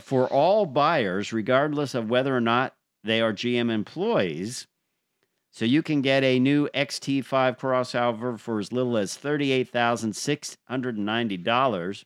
for 0.00 0.26
all 0.28 0.66
buyers, 0.66 1.32
regardless 1.32 1.94
of 1.94 2.10
whether 2.10 2.36
or 2.36 2.40
not 2.40 2.74
they 3.02 3.20
are 3.20 3.32
GM 3.32 3.70
employees. 3.70 4.68
So 5.50 5.64
you 5.64 5.82
can 5.82 6.02
get 6.02 6.22
a 6.24 6.40
new 6.40 6.68
XT5 6.74 7.58
crossover 7.58 8.38
for 8.38 8.58
as 8.58 8.72
little 8.72 8.96
as 8.96 9.16
$38,690. 9.16 12.04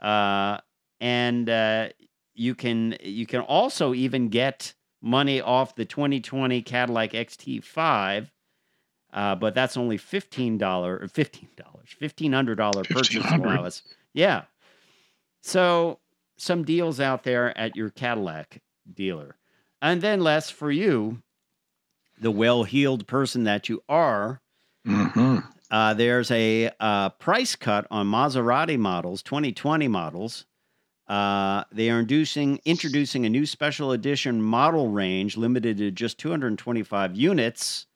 Uh, 0.00 0.58
and 1.00 1.48
uh, 1.48 1.88
you 2.36 2.54
can 2.54 2.96
you 3.02 3.26
can 3.26 3.40
also 3.40 3.94
even 3.94 4.28
get 4.28 4.74
money 5.02 5.40
off 5.40 5.74
the 5.74 5.84
2020 5.84 6.62
Cadillac 6.62 7.12
XT5, 7.12 8.30
uh, 9.12 9.34
but 9.34 9.54
that's 9.54 9.76
only 9.76 9.96
fifteen 9.96 10.58
dollar 10.58 10.98
or 11.00 11.08
fifteen 11.08 11.48
dollars, 11.56 11.88
fifteen 11.98 12.32
hundred 12.32 12.56
dollar 12.56 12.82
purchase 12.84 13.24
$1,500. 13.24 13.40
allowance. 13.40 13.82
Yeah, 14.12 14.42
so 15.42 15.98
some 16.36 16.64
deals 16.64 17.00
out 17.00 17.22
there 17.24 17.56
at 17.56 17.76
your 17.76 17.90
Cadillac 17.90 18.62
dealer, 18.92 19.36
and 19.80 20.00
then 20.02 20.20
less 20.20 20.50
for 20.50 20.70
you, 20.70 21.22
the 22.20 22.30
well-heeled 22.30 23.06
person 23.06 23.44
that 23.44 23.68
you 23.68 23.82
are. 23.88 24.40
hmm 24.84 25.38
Uh, 25.70 25.92
there's 25.94 26.30
a 26.30 26.70
uh, 26.78 27.08
price 27.10 27.56
cut 27.56 27.86
on 27.90 28.06
Maserati 28.06 28.78
models, 28.78 29.20
2020 29.22 29.88
models. 29.88 30.46
Uh, 31.08 31.64
they 31.70 31.88
are 31.88 32.00
introducing 32.00 32.60
introducing 32.64 33.26
a 33.26 33.28
new 33.28 33.46
special 33.46 33.92
edition 33.92 34.42
model 34.42 34.88
range 34.88 35.36
limited 35.36 35.78
to 35.78 35.92
just 35.92 36.18
225 36.18 37.14
units. 37.14 37.86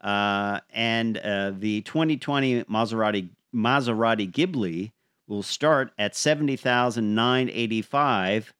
Uh, 0.00 0.60
and 0.70 1.18
uh, 1.18 1.52
the 1.56 1.82
2020 1.82 2.64
Maserati 2.64 3.28
Maserati 3.54 4.30
Ghibli 4.30 4.92
will 5.28 5.42
start 5.42 5.92
at 5.98 6.16
70,985, 6.16 8.54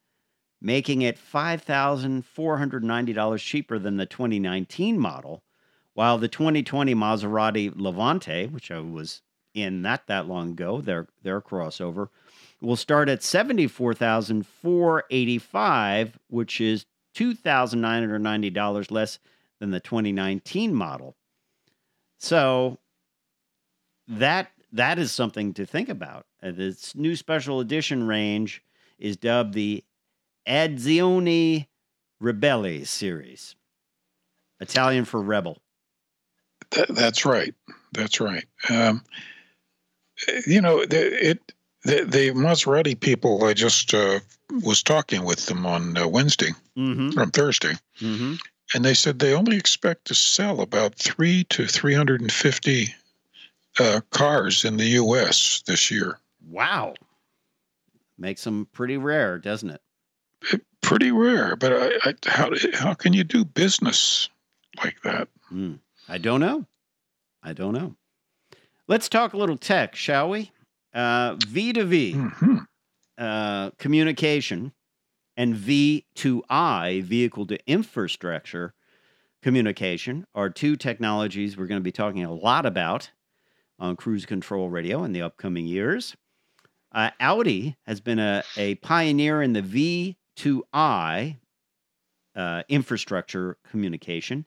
making 0.61 1.01
it 1.03 1.19
$5,490 1.19 3.39
cheaper 3.39 3.79
than 3.79 3.97
the 3.97 4.07
2019 4.07 4.99
model. 4.99 5.43
While 5.95 6.19
the 6.19 6.29
2020 6.29 6.95
Maserati 6.95 7.73
Levante, 7.75 8.47
which 8.47 8.71
I 8.71 8.81
was 8.81 9.23
in 9.55 9.81
not 9.83 10.07
that 10.07 10.29
long 10.29 10.53
ago, 10.53 10.81
their 10.81 11.09
their 11.23 11.41
crossover, 11.41 12.09
will 12.63 12.77
start 12.77 13.09
at 13.09 13.23
seventy 13.23 13.67
four 13.67 13.93
thousand 13.95 14.47
four 14.47 15.05
eighty 15.11 15.39
five, 15.39 16.19
which 16.29 16.61
is 16.61 16.87
two 17.15 17.35
thousand 17.35 17.81
nine 17.81 18.03
hundred 18.03 18.21
ninety 18.21 18.51
dollars 18.51 18.91
less 18.91 19.19
than 19.61 19.71
the 19.71 19.81
2019 19.81 20.75
model. 20.75 21.15
So 22.19 22.79
that 24.09 24.51
that 24.73 24.99
is 24.99 25.13
something 25.13 25.55
to 25.55 25.67
think 25.67 25.89
about. 25.89 26.27
Uh, 26.43 26.51
This 26.53 26.95
new 26.95 27.15
special 27.15 27.61
edition 27.61 28.07
range 28.07 28.63
is 28.99 29.17
dubbed 29.17 29.55
the 29.55 29.85
Edizione 30.49 31.67
Ribelle 32.21 32.87
series, 32.87 33.55
Italian 34.61 35.05
for 35.05 35.21
rebel. 35.21 35.59
That, 36.71 36.89
that's 36.89 37.25
right. 37.25 37.55
That's 37.93 38.21
right. 38.21 38.45
Um, 38.71 39.05
you 40.47 40.61
know, 40.61 40.85
it 40.89 41.53
the, 41.85 42.05
the 42.05 42.31
Maserati 42.31 42.99
people. 42.99 43.45
I 43.45 43.55
just 43.55 43.93
uh, 43.95 44.21
was 44.63 44.83
talking 44.83 45.25
with 45.25 45.47
them 45.47 45.67
on 45.67 45.97
uh, 45.97 46.07
Wednesday 46.09 46.51
Mm-hmm. 46.77 47.19
or 47.19 47.23
on 47.23 47.31
Thursday, 47.31 47.75
Mm-hmm. 48.01 48.35
and 48.75 48.85
they 48.85 48.95
said 48.95 49.19
they 49.19 49.35
only 49.35 49.57
expect 49.59 50.07
to 50.07 50.15
sell 50.15 50.61
about 50.63 50.95
three 50.95 51.45
to 51.51 51.67
three 51.67 51.93
hundred 51.95 52.23
and 52.23 52.33
fifty 52.33 52.87
uh, 53.79 54.01
cars 54.11 54.65
in 54.65 54.77
the 54.79 54.87
U.S. 54.87 55.63
this 55.67 55.91
year. 55.91 56.19
Wow. 56.49 56.95
Makes 58.19 58.45
them 58.45 58.69
pretty 58.73 58.97
rare, 58.97 59.39
doesn't 59.39 59.71
it? 59.71 59.81
Pretty 60.81 61.11
rare, 61.13 61.57
but 61.57 61.73
I, 61.73 62.11
I, 62.11 62.15
how 62.27 62.51
how 62.75 62.95
can 62.95 63.13
you 63.13 63.23
do 63.25 63.45
business 63.45 64.29
like 64.83 64.97
that? 65.05 65.29
Hmm. 65.49 65.75
I 66.09 66.19
don't 66.19 66.41
know. 66.41 66.67
I 67.43 67.53
don't 67.53 67.73
know. 67.75 67.95
Let's 68.89 69.09
talk 69.09 69.33
a 69.33 69.37
little 69.37 69.57
tech, 69.59 69.95
shall 69.95 70.29
we? 70.31 70.51
Uh, 70.95 71.37
V2V 71.37 72.15
hmm 72.15 72.59
uh, 73.19 73.71
communication 73.79 74.73
and 75.37 75.55
V2I, 75.55 77.03
vehicle 77.03 77.47
to 77.47 77.59
infrastructure 77.71 78.75
communication, 79.43 80.27
are 80.35 80.51
two 80.51 80.77
technologies 80.77 81.57
we're 81.57 81.67
going 81.67 81.81
to 81.81 81.85
be 81.85 81.93
talking 81.93 82.25
a 82.25 82.33
lot 82.33 82.67
about 82.67 83.11
on 83.79 83.97
cruise 83.97 84.27
control 84.27 84.69
radio 84.69 85.05
in 85.05 85.13
the 85.13 85.23
upcoming 85.23 85.67
years. 85.67 86.17
Uh, 86.93 87.11
Audi 87.21 87.77
has 87.87 88.01
been 88.01 88.19
a, 88.19 88.43
a 88.57 88.75
pioneer 88.77 89.41
in 89.41 89.53
the 89.53 90.17
V2I 90.37 91.39
uh, 92.35 92.63
infrastructure 92.69 93.57
communication, 93.71 94.47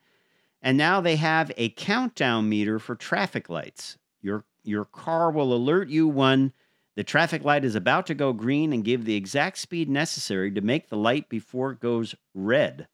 and 0.62 0.78
now 0.78 1.02
they 1.02 1.16
have 1.16 1.52
a 1.58 1.70
countdown 1.70 2.48
meter 2.50 2.78
for 2.80 2.96
traffic 2.96 3.50
lights. 3.50 3.98
Your 4.22 4.44
your 4.68 4.86
car 4.86 5.32
will 5.32 5.54
alert 5.54 5.90
you 5.90 6.08
when 6.08 6.54
the 6.96 7.04
traffic 7.04 7.44
light 7.44 7.66
is 7.66 7.76
about 7.76 8.08
to 8.08 8.14
go 8.14 8.34
green 8.34 8.72
and 8.72 8.84
give 8.84 9.06
the 9.06 9.16
exact 9.16 9.58
speed 9.58 9.90
necessary 9.90 10.52
to 10.52 10.62
make 10.62 10.90
the 10.90 10.98
light 10.98 11.30
before 11.30 11.72
it 11.72 11.80
goes 11.80 12.16
red. 12.34 12.88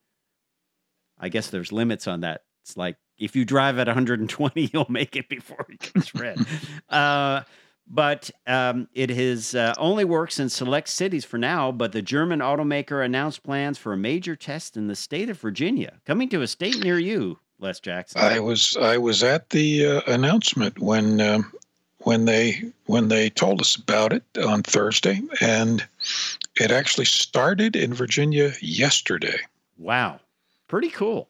I 1.20 1.30
guess 1.30 1.50
there's 1.50 1.72
limits 1.72 2.08
on 2.08 2.22
that. 2.22 2.44
It's 2.64 2.76
like 2.76 2.98
if 3.18 3.36
you 3.36 3.46
drive 3.46 3.78
at 3.78 3.88
120, 3.88 4.70
you'll 4.74 4.86
make 4.90 5.16
it 5.16 5.30
before 5.30 5.66
it 5.70 5.94
goes 5.94 6.14
red. 6.16 6.40
uh, 6.90 7.42
but 7.88 8.32
um, 8.48 8.88
it 8.94 9.10
has 9.10 9.54
uh, 9.54 9.74
only 9.78 10.06
works 10.06 10.40
in 10.40 10.50
select 10.50 10.88
cities 10.88 11.26
for 11.26 11.38
now. 11.38 11.72
But 11.72 11.92
the 11.92 12.02
German 12.02 12.40
automaker 12.40 13.04
announced 13.04 13.44
plans 13.44 13.78
for 13.78 13.94
a 13.94 13.98
major 13.98 14.36
test 14.36 14.78
in 14.78 14.88
the 14.88 14.96
state 14.96 15.30
of 15.30 15.40
Virginia, 15.40 16.00
coming 16.06 16.30
to 16.30 16.42
a 16.42 16.48
state 16.48 16.80
near 16.80 16.98
you, 16.98 17.40
Les 17.60 17.80
Jackson. 17.80 18.22
I 18.22 18.40
was 18.40 18.78
I 18.78 18.98
was 18.98 19.24
at 19.24 19.50
the 19.50 19.86
uh, 19.86 20.02
announcement 20.08 20.80
when 20.80 21.20
um, 21.20 21.52
when 22.04 22.26
they 22.26 22.64
when 22.86 23.08
they 23.08 23.30
told 23.30 23.62
us 23.62 23.76
about 23.76 24.14
it 24.14 24.24
on 24.38 24.64
Thursday, 24.64 25.22
and 25.40 25.86
it 26.60 26.72
actually 26.72 27.06
started 27.06 27.76
in 27.76 27.94
Virginia 27.94 28.54
yesterday. 28.62 29.38
wow, 29.78 30.20
pretty 30.68 30.90
cool. 30.90 31.28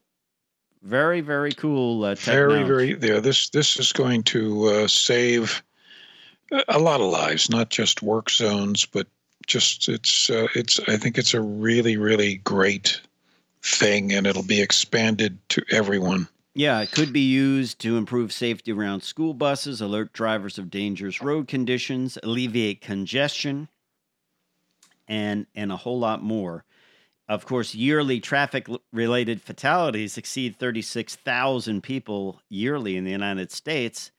Very, 0.83 1.21
very 1.21 1.51
cool. 1.51 2.03
Uh, 2.03 2.15
Very 2.15 2.63
very 2.63 2.97
yeah. 2.99 3.19
This 3.19 3.49
this 3.49 3.77
is 3.77 3.93
going 3.93 4.23
to 4.23 4.65
uh, 4.67 4.87
save 4.87 5.61
a- 6.51 6.63
a 6.69 6.79
lot 6.79 7.01
of 7.01 7.11
lives, 7.11 7.49
not 7.49 7.69
just 7.69 8.01
work 8.01 8.29
zones, 8.31 8.85
but 8.85 9.05
just 9.45 9.89
it's 9.89 10.29
uh, 10.31 10.47
it's. 10.55 10.79
I 10.87 10.97
think 10.97 11.17
it's 11.19 11.33
a 11.35 11.41
really 11.41 11.97
really 11.97 12.35
great 12.37 12.99
thing, 13.61 14.11
and 14.11 14.25
it'll 14.25 14.41
be 14.41 14.61
expanded 14.61 15.37
to 15.49 15.63
everyone. 15.69 16.27
Yeah, 16.53 16.81
it 16.81 16.91
could 16.91 17.13
be 17.13 17.21
used 17.21 17.79
to 17.79 17.95
improve 17.95 18.33
safety 18.33 18.73
around 18.73 19.03
school 19.03 19.33
buses, 19.33 19.79
alert 19.79 20.11
drivers 20.11 20.57
of 20.57 20.69
dangerous 20.69 21.21
road 21.21 21.47
conditions, 21.47 22.17
alleviate 22.23 22.81
congestion, 22.81 23.69
and 25.07 25.45
and 25.55 25.71
a 25.71 25.77
whole 25.77 25.99
lot 25.99 26.21
more. 26.21 26.65
Of 27.29 27.45
course, 27.45 27.73
yearly 27.73 28.19
traffic 28.19 28.67
related 28.91 29.41
fatalities 29.41 30.17
exceed 30.17 30.57
36,000 30.57 31.81
people 31.81 32.41
yearly 32.49 32.97
in 32.97 33.05
the 33.05 33.11
United 33.11 33.51
States. 33.53 34.11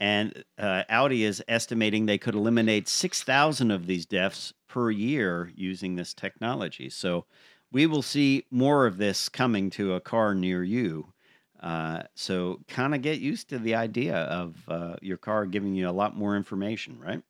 And 0.00 0.44
uh, 0.58 0.84
Audi 0.88 1.24
is 1.24 1.44
estimating 1.48 2.06
they 2.06 2.18
could 2.18 2.34
eliminate 2.34 2.88
6,000 2.88 3.70
of 3.70 3.86
these 3.86 4.06
deaths 4.06 4.54
per 4.68 4.90
year 4.90 5.52
using 5.54 5.96
this 5.96 6.14
technology. 6.14 6.88
So 6.88 7.26
we 7.70 7.86
will 7.86 8.02
see 8.02 8.46
more 8.50 8.86
of 8.86 8.96
this 8.96 9.28
coming 9.28 9.68
to 9.70 9.92
a 9.92 10.00
car 10.00 10.34
near 10.34 10.62
you. 10.62 11.12
Uh, 11.60 12.02
so 12.14 12.60
kind 12.68 12.94
of 12.94 13.02
get 13.02 13.18
used 13.18 13.48
to 13.48 13.58
the 13.58 13.74
idea 13.74 14.16
of 14.16 14.56
uh, 14.68 14.96
your 15.02 15.16
car 15.16 15.46
giving 15.46 15.74
you 15.74 15.88
a 15.88 15.92
lot 15.92 16.16
more 16.16 16.36
information, 16.36 16.98
right? 17.00 17.22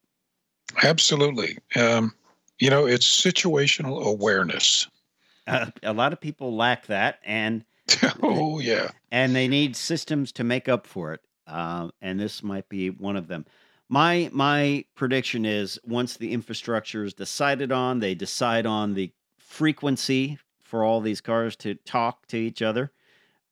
Absolutely. 0.83 1.59
Um, 1.77 2.13
you 2.59 2.71
know, 2.71 2.87
it's 2.87 3.07
situational 3.07 4.05
awareness. 4.05 4.89
Uh, 5.47 5.67
a 5.83 5.93
lot 5.93 6.13
of 6.13 6.21
people 6.21 6.57
lack 6.57 6.87
that, 6.87 7.21
and 7.25 7.65
oh 8.23 8.59
yeah. 8.59 8.91
and 9.13 9.35
they 9.35 9.47
need 9.47 9.77
systems 9.77 10.33
to 10.33 10.45
make 10.45 10.69
up 10.69 10.87
for 10.87 11.13
it. 11.13 11.21
Uh, 11.47 11.89
and 12.03 12.19
this 12.19 12.43
might 12.43 12.69
be 12.69 12.91
one 12.91 13.17
of 13.17 13.29
them. 13.29 13.45
My 13.89 14.29
my 14.33 14.85
prediction 14.97 15.45
is 15.45 15.79
once 15.85 16.17
the 16.17 16.33
infrastructure 16.33 17.05
is 17.05 17.15
decided 17.15 17.71
on, 17.71 18.01
they 18.01 18.15
decide 18.15 18.67
on 18.67 18.95
the 18.95 19.13
frequency 19.39 20.39
for 20.65 20.83
all 20.83 21.01
these 21.01 21.21
cars 21.21 21.55
to 21.57 21.75
talk 21.75 22.27
to 22.27 22.37
each 22.37 22.63
other. 22.63 22.91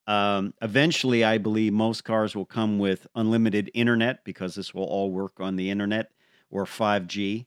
Um, 0.07 0.53
eventually, 0.61 1.25
I 1.25 1.39
believe 1.39 1.73
most 1.73 2.05
cars 2.05 2.37
will 2.37 2.45
come 2.45 2.79
with 2.79 3.07
unlimited 3.15 3.71
internet 3.75 4.25
because 4.25 4.55
this 4.55 4.75
will 4.75 4.85
all 4.85 5.11
work 5.11 5.41
on 5.41 5.57
the 5.57 5.71
internet 5.71 6.11
or 6.51 6.65
5G. 6.65 7.47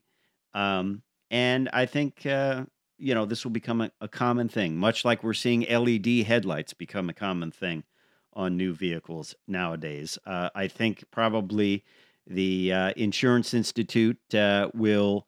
Um, 0.54 1.02
and 1.30 1.68
I 1.72 1.86
think 1.86 2.26
uh, 2.26 2.64
you 2.98 3.14
know 3.14 3.24
this 3.24 3.44
will 3.44 3.52
become 3.52 3.80
a, 3.80 3.90
a 4.00 4.08
common 4.08 4.48
thing, 4.48 4.76
much 4.76 5.04
like 5.04 5.22
we're 5.22 5.34
seeing 5.34 5.60
LED 5.62 6.26
headlights 6.26 6.74
become 6.74 7.08
a 7.08 7.14
common 7.14 7.50
thing 7.50 7.84
on 8.32 8.56
new 8.56 8.74
vehicles 8.74 9.34
nowadays. 9.46 10.18
Uh, 10.26 10.50
I 10.54 10.68
think 10.68 11.04
probably 11.10 11.84
the 12.26 12.72
uh, 12.72 12.92
Insurance 12.96 13.54
Institute 13.54 14.18
uh, 14.34 14.70
will 14.74 15.26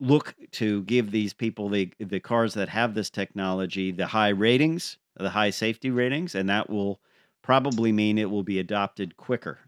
look 0.00 0.34
to 0.50 0.82
give 0.82 1.10
these 1.10 1.32
people 1.32 1.68
the 1.68 1.92
the 2.00 2.20
cars 2.20 2.54
that 2.54 2.68
have 2.68 2.94
this 2.94 3.10
technology 3.10 3.92
the 3.92 4.06
high 4.06 4.30
ratings, 4.30 4.98
the 5.16 5.30
high 5.30 5.50
safety 5.50 5.90
ratings, 5.90 6.34
and 6.34 6.48
that 6.48 6.70
will 6.70 7.00
probably 7.42 7.92
mean 7.92 8.18
it 8.18 8.30
will 8.30 8.42
be 8.42 8.58
adopted 8.58 9.16
quicker 9.16 9.58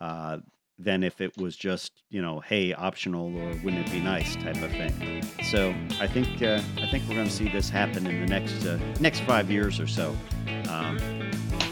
uh, 0.00 0.38
than 0.78 1.02
if 1.02 1.20
it 1.20 1.36
was 1.38 1.56
just 1.56 2.02
you 2.10 2.20
know 2.20 2.40
hey 2.40 2.74
optional 2.74 3.34
or 3.34 3.48
wouldn't 3.64 3.86
it 3.86 3.90
be 3.90 4.00
nice 4.00 4.36
type 4.36 4.60
of 4.62 4.70
thing. 4.72 5.22
So 5.44 5.74
I 6.00 6.06
think 6.06 6.42
uh, 6.42 6.60
I 6.78 6.86
think 6.86 7.08
we're 7.08 7.14
going 7.14 7.28
to 7.28 7.32
see 7.32 7.48
this 7.48 7.70
happen 7.70 8.06
in 8.06 8.20
the 8.20 8.26
next 8.26 8.66
uh, 8.66 8.78
next 9.00 9.20
five 9.20 9.50
years 9.50 9.80
or 9.80 9.86
so, 9.86 10.14
um, 10.68 10.98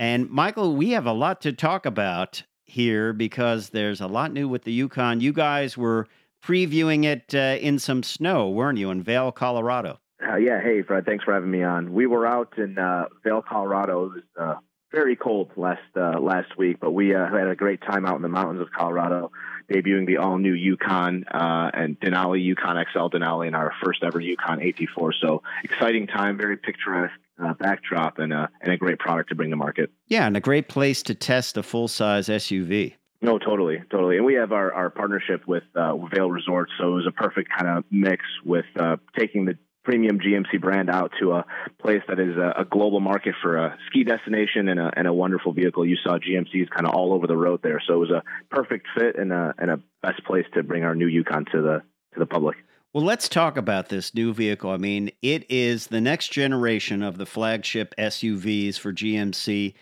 And 0.00 0.30
Michael, 0.30 0.76
we 0.76 0.92
have 0.92 1.04
a 1.04 1.12
lot 1.12 1.42
to 1.42 1.52
talk 1.52 1.84
about 1.84 2.42
here 2.64 3.12
because 3.12 3.68
there's 3.68 4.00
a 4.00 4.06
lot 4.06 4.32
new 4.32 4.48
with 4.48 4.64
the 4.64 4.72
Yukon. 4.72 5.20
You 5.20 5.34
guys 5.34 5.76
were 5.76 6.08
previewing 6.42 7.04
it 7.04 7.34
uh, 7.34 7.58
in 7.60 7.78
some 7.78 8.02
snow, 8.02 8.48
weren't 8.48 8.78
you, 8.78 8.90
in 8.90 9.02
Vail, 9.02 9.30
Colorado? 9.30 10.00
Uh, 10.26 10.36
yeah, 10.36 10.58
hey 10.58 10.80
Fred, 10.80 11.04
thanks 11.04 11.22
for 11.22 11.34
having 11.34 11.50
me 11.50 11.62
on. 11.62 11.92
We 11.92 12.06
were 12.06 12.26
out 12.26 12.54
in 12.56 12.78
uh, 12.78 13.08
Vail, 13.22 13.42
Colorado. 13.46 14.06
It 14.06 14.08
was 14.08 14.22
uh, 14.40 14.54
very 14.90 15.16
cold 15.16 15.50
last 15.56 15.82
uh, 15.94 16.18
last 16.18 16.56
week, 16.56 16.78
but 16.80 16.92
we 16.92 17.14
uh, 17.14 17.26
had 17.30 17.48
a 17.48 17.54
great 17.54 17.82
time 17.82 18.06
out 18.06 18.16
in 18.16 18.22
the 18.22 18.28
mountains 18.28 18.62
of 18.62 18.68
Colorado, 18.70 19.30
debuting 19.70 20.06
the 20.06 20.18
all 20.18 20.38
new 20.38 20.52
Yukon 20.52 21.24
uh, 21.24 21.70
and 21.72 21.98
Denali 22.00 22.42
Yukon 22.42 22.76
XL 22.92 23.08
Denali 23.08 23.48
in 23.48 23.54
our 23.54 23.72
first 23.82 24.02
ever 24.02 24.20
Yukon 24.20 24.60
AT4. 24.60 25.12
So 25.20 25.42
exciting 25.64 26.06
time, 26.06 26.36
very 26.36 26.56
picturesque 26.56 27.14
uh, 27.42 27.54
backdrop, 27.54 28.18
and 28.18 28.32
uh, 28.32 28.48
and 28.60 28.72
a 28.72 28.76
great 28.76 28.98
product 28.98 29.30
to 29.30 29.34
bring 29.34 29.50
to 29.50 29.56
market. 29.56 29.90
Yeah, 30.08 30.26
and 30.26 30.36
a 30.36 30.40
great 30.40 30.68
place 30.68 31.02
to 31.04 31.14
test 31.14 31.56
a 31.56 31.62
full 31.62 31.88
size 31.88 32.28
SUV. 32.28 32.94
No, 33.22 33.38
totally, 33.38 33.82
totally. 33.90 34.16
And 34.16 34.24
we 34.24 34.34
have 34.34 34.50
our, 34.50 34.72
our 34.72 34.88
partnership 34.88 35.46
with 35.46 35.64
uh, 35.74 35.94
Vail 36.06 36.30
Resorts, 36.30 36.72
so 36.78 36.92
it 36.92 36.94
was 36.94 37.06
a 37.06 37.12
perfect 37.12 37.50
kind 37.50 37.68
of 37.68 37.84
mix 37.90 38.24
with 38.44 38.64
uh, 38.78 38.96
taking 39.18 39.44
the 39.44 39.58
premium 39.84 40.18
GMC 40.18 40.60
brand 40.60 40.90
out 40.90 41.12
to 41.20 41.32
a 41.32 41.44
place 41.80 42.02
that 42.08 42.20
is 42.20 42.36
a, 42.36 42.60
a, 42.60 42.64
global 42.64 43.00
market 43.00 43.34
for 43.42 43.56
a 43.56 43.78
ski 43.86 44.04
destination 44.04 44.68
and 44.68 44.78
a, 44.78 44.90
and 44.96 45.06
a 45.06 45.12
wonderful 45.12 45.52
vehicle. 45.52 45.86
You 45.86 45.96
saw 46.04 46.18
GMCs 46.18 46.68
kind 46.70 46.86
of 46.86 46.94
all 46.94 47.12
over 47.12 47.26
the 47.26 47.36
road 47.36 47.60
there, 47.62 47.80
so 47.86 47.94
it 47.94 47.98
was 47.98 48.10
a 48.10 48.22
perfect 48.50 48.86
fit 48.96 49.18
and 49.18 49.32
a, 49.32 49.54
and 49.58 49.70
a 49.70 49.80
best 50.02 50.24
place 50.24 50.46
to 50.54 50.62
bring 50.62 50.84
our 50.84 50.94
new 50.94 51.06
Yukon 51.06 51.46
to 51.52 51.62
the 51.62 51.82
to 52.14 52.18
the 52.18 52.26
public. 52.26 52.56
Well, 52.92 53.04
let's 53.04 53.28
talk 53.28 53.56
about 53.56 53.88
this 53.88 54.14
new 54.14 54.34
vehicle. 54.34 54.70
I 54.70 54.76
mean, 54.76 55.12
it 55.22 55.48
is 55.48 55.86
the 55.86 56.00
next 56.00 56.32
generation 56.32 57.04
of 57.04 57.18
the 57.18 57.26
flagship 57.26 57.94
SUVs 57.96 58.78
for 58.78 58.92
GMC. 58.92 59.74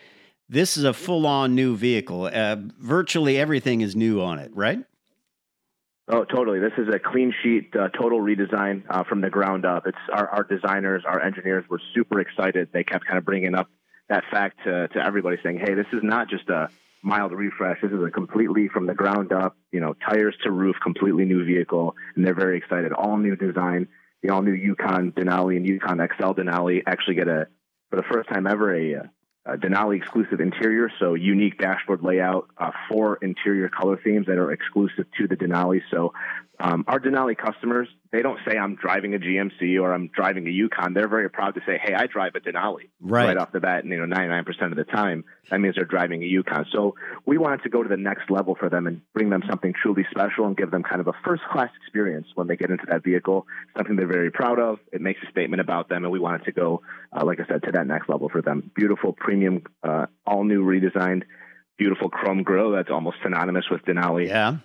This 0.50 0.76
is 0.76 0.84
a 0.84 0.92
full 0.92 1.26
on 1.26 1.54
new 1.54 1.74
vehicle. 1.74 2.26
Uh, 2.26 2.56
virtually 2.78 3.38
everything 3.38 3.80
is 3.80 3.96
new 3.96 4.20
on 4.20 4.38
it, 4.38 4.54
right? 4.54 4.80
Oh, 6.10 6.24
totally. 6.24 6.58
This 6.58 6.72
is 6.78 6.88
a 6.88 6.98
clean 6.98 7.34
sheet, 7.42 7.76
uh, 7.76 7.88
total 7.88 8.18
redesign 8.18 8.82
uh, 8.88 9.04
from 9.04 9.20
the 9.20 9.28
ground 9.28 9.66
up. 9.66 9.86
It's 9.86 9.98
our, 10.10 10.26
our 10.28 10.42
designers, 10.44 11.02
our 11.06 11.20
engineers 11.20 11.66
were 11.68 11.80
super 11.94 12.20
excited. 12.20 12.70
They 12.72 12.82
kept 12.82 13.04
kind 13.04 13.18
of 13.18 13.26
bringing 13.26 13.54
up 13.54 13.68
that 14.08 14.24
fact 14.30 14.60
to, 14.64 14.88
to 14.88 15.04
everybody, 15.04 15.36
saying, 15.42 15.58
"Hey, 15.58 15.74
this 15.74 15.86
is 15.92 16.00
not 16.02 16.30
just 16.30 16.48
a 16.48 16.70
mild 17.02 17.32
refresh. 17.32 17.82
This 17.82 17.92
is 17.92 18.02
a 18.02 18.10
completely 18.10 18.68
from 18.68 18.86
the 18.86 18.94
ground 18.94 19.32
up, 19.32 19.54
you 19.70 19.80
know, 19.80 19.94
tires 20.08 20.34
to 20.44 20.50
roof, 20.50 20.76
completely 20.82 21.26
new 21.26 21.44
vehicle." 21.44 21.94
And 22.16 22.24
they're 22.24 22.34
very 22.34 22.56
excited. 22.56 22.92
All 22.92 23.18
new 23.18 23.36
design. 23.36 23.88
The 24.22 24.30
all 24.30 24.40
new 24.40 24.54
Yukon 24.54 25.12
Denali 25.12 25.58
and 25.58 25.66
Yukon 25.66 25.98
XL 25.98 26.32
Denali 26.32 26.82
actually 26.86 27.16
get 27.16 27.28
a, 27.28 27.48
for 27.90 27.96
the 27.96 28.02
first 28.10 28.30
time 28.30 28.46
ever, 28.46 28.74
a, 28.74 29.10
uh, 29.48 29.56
Denali 29.56 29.96
exclusive 29.96 30.40
interior, 30.40 30.90
so 30.98 31.14
unique 31.14 31.58
dashboard 31.58 32.02
layout, 32.02 32.48
uh, 32.58 32.70
four 32.88 33.18
interior 33.22 33.68
color 33.68 33.98
themes 34.02 34.26
that 34.26 34.38
are 34.38 34.52
exclusive 34.52 35.06
to 35.16 35.26
the 35.26 35.36
Denali. 35.36 35.80
So 35.90 36.12
um, 36.60 36.84
our 36.88 36.98
Denali 36.98 37.36
customers, 37.36 37.88
they 38.10 38.20
don't 38.20 38.38
say 38.46 38.56
I'm 38.58 38.74
driving 38.74 39.14
a 39.14 39.18
GMC 39.18 39.80
or 39.80 39.92
I'm 39.92 40.08
driving 40.08 40.48
a 40.48 40.50
Yukon. 40.50 40.92
They're 40.92 41.08
very 41.08 41.30
proud 41.30 41.54
to 41.54 41.60
say, 41.64 41.78
"Hey, 41.80 41.94
I 41.94 42.06
drive 42.06 42.34
a 42.34 42.40
Denali." 42.40 42.88
Right, 43.00 43.26
right 43.26 43.36
off 43.36 43.52
the 43.52 43.60
bat, 43.60 43.84
and 43.84 43.92
you 43.92 44.04
know, 44.04 44.12
99% 44.12 44.72
of 44.72 44.76
the 44.76 44.84
time, 44.84 45.24
that 45.50 45.60
means 45.60 45.76
they're 45.76 45.84
driving 45.84 46.22
a 46.22 46.26
Yukon. 46.26 46.66
So 46.72 46.96
we 47.26 47.38
wanted 47.38 47.62
to 47.62 47.68
go 47.68 47.82
to 47.82 47.88
the 47.88 47.96
next 47.96 48.28
level 48.28 48.56
for 48.58 48.68
them 48.68 48.88
and 48.88 49.02
bring 49.12 49.30
them 49.30 49.42
something 49.48 49.72
truly 49.80 50.04
special 50.10 50.46
and 50.46 50.56
give 50.56 50.70
them 50.72 50.82
kind 50.82 51.00
of 51.00 51.06
a 51.06 51.12
first-class 51.24 51.70
experience 51.84 52.26
when 52.34 52.48
they 52.48 52.56
get 52.56 52.70
into 52.70 52.86
that 52.88 53.04
vehicle. 53.04 53.46
Something 53.76 53.94
they're 53.94 54.08
very 54.08 54.32
proud 54.32 54.58
of. 54.58 54.80
It 54.92 55.00
makes 55.00 55.20
a 55.26 55.30
statement 55.30 55.60
about 55.60 55.88
them, 55.88 56.02
and 56.04 56.12
we 56.12 56.18
wanted 56.18 56.44
to 56.46 56.52
go, 56.52 56.82
uh, 57.12 57.24
like 57.24 57.38
I 57.38 57.46
said, 57.46 57.62
to 57.64 57.72
that 57.72 57.86
next 57.86 58.08
level 58.08 58.28
for 58.28 58.42
them. 58.42 58.72
Beautiful, 58.74 59.12
premium, 59.12 59.37
uh, 59.82 60.06
all 60.26 60.44
new, 60.44 60.64
redesigned 60.64 61.22
beautiful 61.78 62.10
chrome 62.10 62.42
grille 62.42 62.72
that's 62.72 62.90
almost 62.90 63.18
synonymous 63.22 63.70
with 63.70 63.82
Denali. 63.82 64.26
Yeah. 64.26 64.56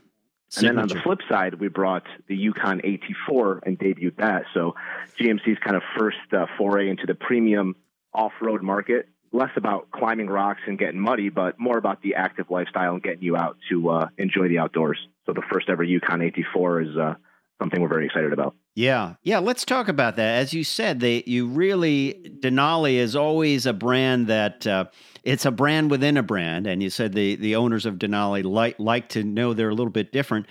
And 0.56 0.68
then 0.68 0.80
on 0.80 0.88
the 0.88 1.02
flip 1.02 1.20
side, 1.28 1.56
we 1.56 1.68
brought 1.68 2.04
the 2.28 2.36
Yukon 2.36 2.82
AT4 2.82 3.62
and 3.64 3.80
debuted 3.80 4.18
that. 4.18 4.44
So 4.54 4.76
GMC's 5.20 5.58
kind 5.60 5.76
of 5.76 5.82
first 5.98 6.18
uh, 6.32 6.46
foray 6.58 6.90
into 6.90 7.08
the 7.08 7.16
premium 7.16 7.76
off-road 8.14 8.62
market, 8.62 9.10
less 9.32 9.50
about 9.56 9.90
climbing 9.90 10.28
rocks 10.28 10.62
and 10.68 10.78
getting 10.78 11.00
muddy, 11.00 11.30
but 11.30 11.60
more 11.60 11.78
about 11.78 12.04
the 12.04 12.16
active 12.16 12.52
lifestyle 12.52 12.94
and 12.94 13.02
getting 13.02 13.24
you 13.24 13.36
out 13.36 13.58
to 13.70 13.90
uh, 13.90 14.08
enjoy 14.18 14.48
the 14.48 14.60
outdoors. 14.60 15.00
So 15.26 15.34
the 15.34 15.42
first 15.52 15.70
ever 15.70 15.84
Yukon 15.84 16.20
AT4 16.20 16.90
is 16.90 16.98
uh, 16.98 17.16
something 17.60 17.82
we're 17.82 17.88
very 17.88 18.06
excited 18.06 18.34
about. 18.34 18.56
Yeah, 18.76 19.16
yeah. 19.24 19.40
Let's 19.40 19.66
talk 19.66 19.88
about 19.88 20.16
that. 20.16 20.40
As 20.40 20.54
you 20.54 20.64
said, 20.64 21.00
they 21.00 21.24
you 21.26 21.48
really 21.48 22.38
Denali 22.40 22.96
is 22.96 23.16
always 23.16 23.66
a 23.66 23.74
brand 23.74 24.28
that 24.28 24.66
uh, 24.66 24.86
it's 25.24 25.46
a 25.46 25.52
brand 25.52 25.92
within 25.92 26.18
a 26.18 26.24
brand, 26.24 26.68
and 26.68 26.82
you 26.82 26.90
said 26.90 27.14
the 27.14 27.36
the 27.36 27.56
owners 27.56 27.86
of 27.86 27.96
Denali 27.96 28.44
like 28.44 28.80
like 28.80 29.10
to 29.10 29.24
know 29.24 29.54
they're 29.54 29.70
a 29.70 29.76
little 29.76 29.92
bit 29.92 30.12
different. 30.12 30.48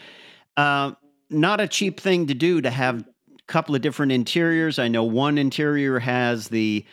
Uh, 0.57 0.93
not 1.31 1.61
a 1.61 1.67
cheap 1.67 1.99
thing 1.99 2.27
to 2.27 2.35
do 2.35 2.61
to 2.61 2.71
have 2.71 3.01
a 3.01 3.05
couple 3.47 3.75
of 3.75 3.81
different 3.81 4.13
interiors. 4.13 4.79
I 4.79 4.89
know 4.89 5.05
one 5.05 5.39
interior 5.39 5.99
has 5.99 6.49
the 6.49 6.85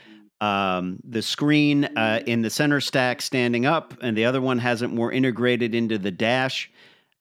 um, 0.41 0.99
the 1.03 1.21
screen 1.21 1.85
uh, 1.97 2.21
in 2.25 2.41
the 2.41 2.49
center 2.49 2.79
stack 2.81 3.21
standing 3.21 3.65
up, 3.65 3.93
and 4.01 4.17
the 4.17 4.25
other 4.25 4.41
one 4.41 4.57
has 4.59 4.81
it 4.81 4.87
more 4.87 5.11
integrated 5.11 5.75
into 5.75 5.97
the 5.97 6.11
dash. 6.11 6.71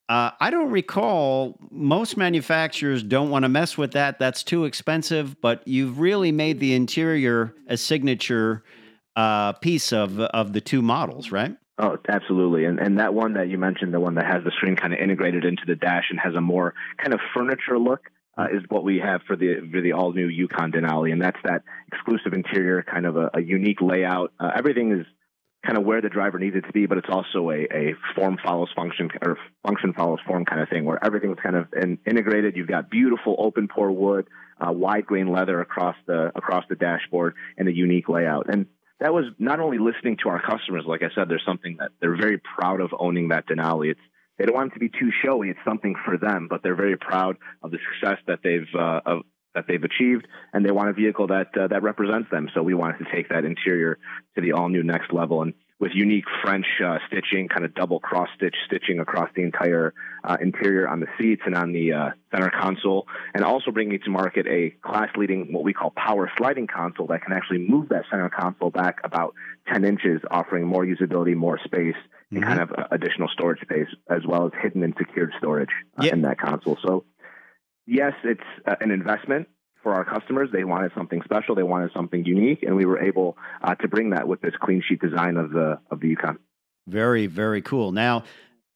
Uh, 0.08 0.30
I 0.40 0.50
don't 0.50 0.70
recall 0.70 1.58
most 1.70 2.16
manufacturers 2.16 3.02
don't 3.02 3.28
want 3.28 3.44
to 3.44 3.48
mess 3.48 3.76
with 3.76 3.92
that. 3.92 4.18
That's 4.18 4.42
too 4.42 4.64
expensive. 4.64 5.40
But 5.40 5.66
you've 5.68 5.98
really 5.98 6.32
made 6.32 6.60
the 6.60 6.74
interior 6.74 7.54
a 7.66 7.76
signature 7.76 8.64
uh, 9.16 9.52
piece 9.54 9.92
of 9.92 10.18
of 10.20 10.52
the 10.52 10.60
two 10.60 10.80
models, 10.80 11.30
right? 11.30 11.56
Oh, 11.78 11.96
absolutely. 12.08 12.64
And 12.64 12.80
and 12.80 12.98
that 12.98 13.12
one 13.12 13.34
that 13.34 13.48
you 13.48 13.58
mentioned, 13.58 13.92
the 13.92 14.00
one 14.00 14.14
that 14.14 14.26
has 14.26 14.42
the 14.44 14.50
screen 14.52 14.76
kind 14.76 14.92
of 14.92 14.98
integrated 14.98 15.44
into 15.44 15.62
the 15.66 15.76
dash 15.76 16.04
and 16.10 16.18
has 16.18 16.34
a 16.34 16.40
more 16.40 16.74
kind 16.96 17.12
of 17.12 17.20
furniture 17.34 17.78
look, 17.78 18.00
uh, 18.38 18.46
is 18.52 18.62
what 18.68 18.84
we 18.84 18.98
have 18.98 19.20
for 19.26 19.36
the 19.36 19.68
for 19.70 19.80
the 19.80 19.92
all 19.92 20.12
new 20.12 20.28
Yukon 20.28 20.72
Denali, 20.72 21.12
and 21.12 21.20
that's 21.20 21.38
that 21.44 21.62
exclusive 21.92 22.32
interior, 22.32 22.82
kind 22.82 23.04
of 23.04 23.16
a, 23.16 23.30
a 23.34 23.42
unique 23.42 23.80
layout. 23.80 24.32
Uh, 24.40 24.50
everything 24.56 24.92
is 24.92 25.06
kind 25.64 25.76
of 25.76 25.84
where 25.84 26.00
the 26.00 26.08
driver 26.08 26.38
needs 26.38 26.56
it 26.56 26.62
to 26.62 26.72
be, 26.72 26.86
but 26.86 26.98
it's 26.98 27.08
also 27.10 27.50
a, 27.50 27.66
a 27.72 27.94
form 28.14 28.38
follows 28.42 28.68
function 28.76 29.10
or 29.22 29.36
function 29.66 29.92
follows 29.92 30.20
form 30.26 30.44
kind 30.44 30.60
of 30.60 30.68
thing 30.68 30.84
where 30.84 31.04
everything's 31.04 31.38
kind 31.42 31.56
of 31.56 31.66
in, 31.80 31.98
integrated. 32.06 32.56
You've 32.56 32.68
got 32.68 32.90
beautiful 32.90 33.34
open 33.38 33.68
pore 33.68 33.90
wood, 33.90 34.28
uh, 34.60 34.72
wide 34.72 35.06
grain 35.06 35.32
leather 35.32 35.60
across 35.60 35.96
the 36.06 36.30
across 36.34 36.64
the 36.68 36.76
dashboard, 36.76 37.34
and 37.56 37.68
a 37.68 37.74
unique 37.74 38.08
layout. 38.08 38.48
And 38.48 38.66
that 39.00 39.12
was 39.12 39.24
not 39.38 39.60
only 39.60 39.78
listening 39.78 40.16
to 40.22 40.28
our 40.28 40.40
customers. 40.40 40.84
Like 40.86 41.02
I 41.02 41.08
said, 41.14 41.28
there's 41.28 41.44
something 41.46 41.76
that 41.80 41.90
they're 42.00 42.16
very 42.16 42.38
proud 42.38 42.80
of 42.80 42.90
owning 42.98 43.28
that 43.28 43.46
Denali. 43.46 43.90
It's 43.90 44.00
they 44.38 44.44
don't 44.44 44.54
want 44.54 44.70
it 44.70 44.74
to 44.74 44.80
be 44.80 44.88
too 44.88 45.10
showy. 45.24 45.50
It's 45.50 45.58
something 45.64 45.96
for 46.04 46.16
them, 46.16 46.46
but 46.48 46.62
they're 46.62 46.76
very 46.76 46.96
proud 46.96 47.36
of 47.62 47.72
the 47.72 47.78
success 47.92 48.18
that 48.28 48.38
they've 48.44 48.68
uh, 48.78 49.00
of, 49.04 49.22
that 49.58 49.66
they've 49.66 49.82
achieved, 49.82 50.26
and 50.52 50.64
they 50.64 50.70
want 50.70 50.88
a 50.88 50.92
vehicle 50.92 51.26
that 51.28 51.48
uh, 51.58 51.66
that 51.68 51.82
represents 51.82 52.30
them. 52.30 52.48
So 52.54 52.62
we 52.62 52.74
wanted 52.74 52.98
to 52.98 53.06
take 53.12 53.28
that 53.30 53.44
interior 53.44 53.98
to 54.36 54.40
the 54.40 54.52
all 54.52 54.68
new 54.68 54.82
next 54.82 55.12
level, 55.12 55.42
and 55.42 55.54
with 55.80 55.92
unique 55.94 56.24
French 56.42 56.66
uh, 56.84 56.98
stitching, 57.06 57.48
kind 57.48 57.64
of 57.64 57.74
double 57.74 58.00
cross 58.00 58.28
stitch 58.36 58.56
stitching 58.66 58.98
across 58.98 59.30
the 59.36 59.42
entire 59.42 59.94
uh, 60.24 60.36
interior 60.40 60.88
on 60.88 61.00
the 61.00 61.06
seats 61.18 61.42
and 61.46 61.54
on 61.54 61.72
the 61.72 61.92
uh, 61.92 62.10
center 62.32 62.50
console, 62.50 63.06
and 63.34 63.44
also 63.44 63.70
bringing 63.70 63.98
to 64.00 64.10
market 64.10 64.46
a 64.48 64.70
class 64.82 65.08
leading 65.16 65.52
what 65.52 65.62
we 65.62 65.72
call 65.72 65.90
power 65.90 66.30
sliding 66.36 66.66
console 66.66 67.06
that 67.06 67.22
can 67.22 67.32
actually 67.32 67.58
move 67.58 67.88
that 67.90 68.04
center 68.10 68.28
console 68.28 68.70
back 68.70 68.98
about 69.04 69.34
10 69.72 69.84
inches, 69.84 70.20
offering 70.30 70.66
more 70.66 70.84
usability, 70.84 71.36
more 71.36 71.58
space, 71.64 71.94
and 72.30 72.40
mm-hmm. 72.40 72.42
kind 72.42 72.60
of 72.60 72.72
uh, 72.72 72.88
additional 72.90 73.28
storage 73.28 73.60
space, 73.60 73.88
as 74.10 74.22
well 74.26 74.46
as 74.46 74.52
hidden 74.60 74.82
and 74.82 74.94
secured 74.98 75.32
storage 75.38 75.70
uh, 75.98 76.04
yep. 76.04 76.12
in 76.12 76.22
that 76.22 76.40
console. 76.40 76.76
So, 76.84 77.04
yes, 77.88 78.12
it's 78.22 78.40
uh, 78.66 78.76
an 78.80 78.90
investment 78.90 79.48
for 79.82 79.94
our 79.94 80.04
customers. 80.04 80.50
They 80.52 80.64
wanted 80.64 80.92
something 80.94 81.22
special. 81.24 81.54
They 81.54 81.62
wanted 81.62 81.90
something 81.92 82.24
unique, 82.24 82.62
and 82.62 82.76
we 82.76 82.84
were 82.84 83.00
able 83.00 83.36
uh, 83.62 83.74
to 83.76 83.88
bring 83.88 84.10
that 84.10 84.28
with 84.28 84.40
this 84.40 84.54
clean 84.60 84.82
sheet 84.86 85.00
design 85.00 85.36
of 85.36 85.50
the 85.50 85.80
of 85.90 86.00
the 86.00 86.08
Yukon. 86.08 86.38
Very 86.86 87.26
very 87.26 87.62
cool. 87.62 87.92
Now. 87.92 88.24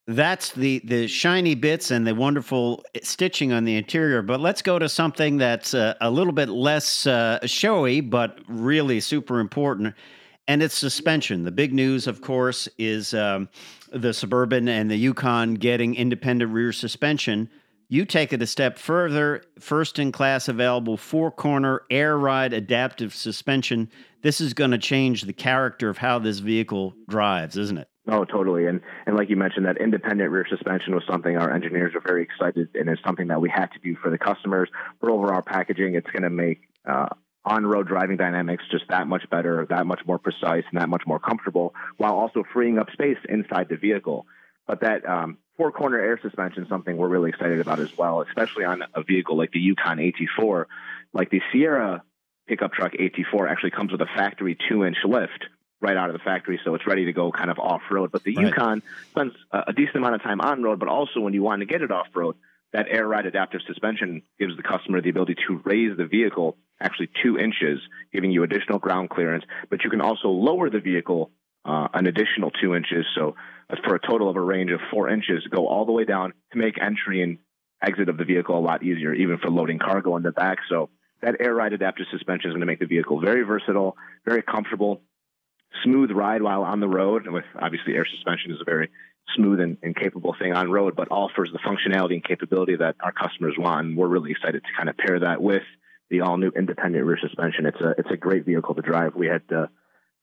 That's 0.09 0.51
the 0.51 0.81
the 0.85 1.07
shiny 1.07 1.55
bits 1.55 1.93
and 1.93 2.05
the 2.05 2.13
wonderful 2.13 2.83
stitching 3.05 3.53
on 3.53 3.65
the 3.65 3.77
interior. 3.77 4.21
But 4.21 4.41
let's 4.41 4.61
go 4.61 4.77
to 4.77 4.89
something 4.89 5.37
that's 5.37 5.75
uh, 5.75 5.95
a 6.01 6.11
little 6.11 6.33
bit 6.33 6.49
less 6.49 7.07
uh, 7.07 7.39
showy, 7.47 8.01
but 8.01 8.41
really 8.49 8.99
super 8.99 9.39
important, 9.39 9.95
and 10.49 10.61
it's 10.61 10.77
suspension. 10.77 11.45
The 11.45 11.53
big 11.53 11.73
news, 11.73 12.09
of 12.09 12.21
course, 12.21 12.69
is 12.79 13.15
um, 13.15 13.49
the 13.93 14.13
Suburban 14.13 14.67
and 14.67 14.91
the 14.91 14.97
Yukon 14.97 15.55
getting 15.55 15.95
independent 15.95 16.51
rear 16.53 16.73
suspension. 16.73 17.49
You 17.93 18.07
take 18.07 18.33
it 18.33 18.41
a 18.41 18.47
step 18.47 18.79
further, 18.79 19.43
first 19.61 19.99
in 19.99 20.13
class 20.13 20.49
available 20.49 20.97
four 20.97 21.31
corner 21.31 21.83
air 21.91 22.17
ride 22.17 22.55
adaptive 22.55 23.15
suspension. 23.15 23.91
This 24.23 24.41
is 24.41 24.55
going 24.55 24.71
to 24.71 24.79
change 24.79 25.25
the 25.25 25.35
character 25.35 25.91
of 25.91 25.99
how 25.99 26.19
this 26.19 26.39
vehicle 26.39 26.95
drives, 27.07 27.59
isn't 27.59 27.77
it? 27.77 27.89
Oh, 28.09 28.25
totally. 28.25 28.65
And 28.65 28.81
and 29.05 29.15
like 29.15 29.29
you 29.29 29.37
mentioned, 29.37 29.67
that 29.67 29.77
independent 29.77 30.31
rear 30.31 30.47
suspension 30.49 30.95
was 30.95 31.05
something 31.07 31.37
our 31.37 31.53
engineers 31.53 31.95
are 31.95 32.01
very 32.01 32.23
excited, 32.23 32.71
and 32.77 32.89
it's 32.89 33.03
something 33.05 33.29
that 33.29 33.43
we 33.43 33.51
had 33.51 33.67
to 33.73 33.79
do 33.81 33.95
for 34.03 34.09
the 34.09 34.17
customers. 34.17 34.71
But 34.99 35.11
over 35.11 35.35
our 35.35 35.43
packaging, 35.43 35.95
it's 35.95 36.11
going 36.13 36.23
to 36.23 36.31
make 36.31 36.63
uh, 36.89 37.11
on-road 37.45 37.89
driving 37.89 38.17
dynamics 38.17 38.65
just 38.71 38.85
that 38.89 39.07
much 39.07 39.29
better, 39.29 39.67
that 39.69 39.87
much 39.87 40.01
more 40.07 40.19
precise, 40.19 40.65
and 40.73 40.81
that 40.81 40.89
much 40.89 41.03
more 41.07 41.19
comfortable, 41.19 41.75
while 41.99 42.15
also 42.15 42.43
freeing 42.55 42.79
up 42.79 42.89
space 42.91 43.19
inside 43.29 43.69
the 43.69 43.77
vehicle. 43.77 44.25
But 44.67 44.81
that 44.81 45.07
um, 45.07 45.37
four 45.57 45.73
corner 45.73 45.99
air 45.99 46.19
suspension 46.23 46.67
something 46.69 46.97
we're 46.97 47.09
really 47.09 47.31
excited 47.31 47.61
about 47.61 47.81
as 47.81 47.97
well, 47.97 48.23
especially 48.23 48.65
on 48.65 48.83
a 48.95 49.03
vehicle 49.03 49.37
like 49.37 49.53
the 49.53 49.61
Yukon 49.61 49.99
AT4. 49.99 50.65
Like 51.13 51.31
the 51.31 51.41
Sierra 51.53 52.03
pickup 52.49 52.73
truck 52.73 52.93
AT4 52.93 53.51
actually 53.51 53.71
comes 53.71 53.93
with 53.93 54.01
a 54.01 54.09
factory 54.17 54.57
two 54.69 54.85
inch 54.85 54.97
lift 55.05 55.45
right 55.81 55.97
out 55.97 56.11
of 56.11 56.15
the 56.15 56.21
factory, 56.21 56.61
so 56.65 56.75
it's 56.75 56.87
ready 56.87 57.07
to 57.07 57.13
go 57.13 57.33
kind 57.33 57.51
of 57.51 57.59
off 57.59 57.83
road. 57.91 58.13
But 58.13 58.23
the 58.23 58.37
right. 58.37 58.47
Yukon 58.47 58.83
spends 59.11 59.35
a 59.53 59.73
decent 59.73 59.97
amount 59.97 60.15
of 60.15 60.23
time 60.23 60.41
on 60.41 60.63
road, 60.63 60.79
but 60.79 60.89
also 60.89 61.21
when 61.21 61.35
you 61.35 61.43
want 61.43 61.61
to 61.61 61.67
get 61.67 61.83
it 61.83 61.91
off 61.91 62.07
road, 62.15 62.37
that 62.73 62.87
air 62.89 63.07
ride 63.07 63.27
adaptive 63.27 63.61
suspension 63.67 64.23
gives 64.39 64.57
the 64.57 64.63
customer 64.63 65.01
the 65.01 65.11
ability 65.11 65.37
to 65.47 65.61
raise 65.65 65.97
the 65.97 66.07
vehicle 66.07 66.57
actually 66.81 67.11
two 67.23 67.39
inches, 67.39 67.81
giving 68.13 68.31
you 68.31 68.43
additional 68.43 68.79
ground 68.79 69.11
clearance. 69.11 69.45
But 69.71 69.85
you 69.85 69.91
can 69.91 70.01
also 70.01 70.29
lower 70.29 70.71
the 70.71 70.81
vehicle 70.81 71.31
uh, 71.65 71.89
an 71.95 72.07
additional 72.07 72.51
two 72.51 72.75
inches. 72.75 73.07
So 73.15 73.37
for 73.85 73.95
a 73.95 74.01
total 74.01 74.29
of 74.29 74.37
a 74.37 74.41
range 74.41 74.71
of 74.71 74.81
four 74.91 75.09
inches, 75.09 75.47
go 75.51 75.67
all 75.67 75.85
the 75.85 75.93
way 75.93 76.05
down 76.05 76.33
to 76.53 76.59
make 76.59 76.81
entry 76.81 77.23
and 77.23 77.39
exit 77.83 78.09
of 78.09 78.17
the 78.17 78.25
vehicle 78.25 78.59
a 78.59 78.61
lot 78.61 78.83
easier, 78.83 79.13
even 79.13 79.39
for 79.39 79.51
loading 79.51 79.79
cargo 79.79 80.17
in 80.17 80.23
the 80.23 80.33
back. 80.33 80.59
So 80.69 80.91
that 81.23 81.37
air 81.41 81.55
ride 81.55 81.73
adaptive 81.73 82.07
suspension 82.11 82.51
is 82.51 82.55
going 82.55 82.61
to 82.61 82.67
make 82.67 82.81
the 82.81 82.87
vehicle 82.87 83.21
very 83.21 83.43
versatile, 83.43 83.97
very 84.25 84.43
comfortable, 84.43 85.03
smooth 85.85 86.11
ride 86.11 86.43
while 86.43 86.63
on 86.63 86.81
the 86.81 86.89
road. 86.89 87.25
And 87.25 87.35
with 87.35 87.45
obviously 87.61 87.95
air 87.95 88.07
suspension 88.11 88.53
is 88.53 88.61
a 88.61 88.65
very 88.65 88.91
smooth 89.37 89.61
and, 89.61 89.79
and, 89.83 89.97
capable 89.97 90.35
thing 90.39 90.53
on 90.53 90.71
road, 90.71 90.97
but 90.97 91.09
offers 91.11 91.51
the 91.53 91.61
functionality 91.61 92.15
and 92.15 92.25
capability 92.25 92.77
that 92.77 92.97
our 93.01 93.13
customers 93.13 93.55
want. 93.57 93.87
And 93.87 93.97
we're 93.97 94.09
really 94.09 94.33
excited 94.33 94.63
to 94.63 94.77
kind 94.77 94.89
of 94.89 94.97
pair 94.97 95.21
that 95.21 95.41
with 95.41 95.63
the 96.11 96.21
all 96.21 96.37
new 96.37 96.51
independent 96.57 97.05
rear 97.05 97.19
suspension. 97.21 97.67
It's 97.67 97.81
a 97.81 97.95
it's 97.99 98.11
a 98.11 98.17
great 98.17 98.45
vehicle 98.45 98.75
to 98.75 98.83
drive. 98.83 99.15
We 99.15 99.29
had 99.29 99.43
uh, 99.55 99.67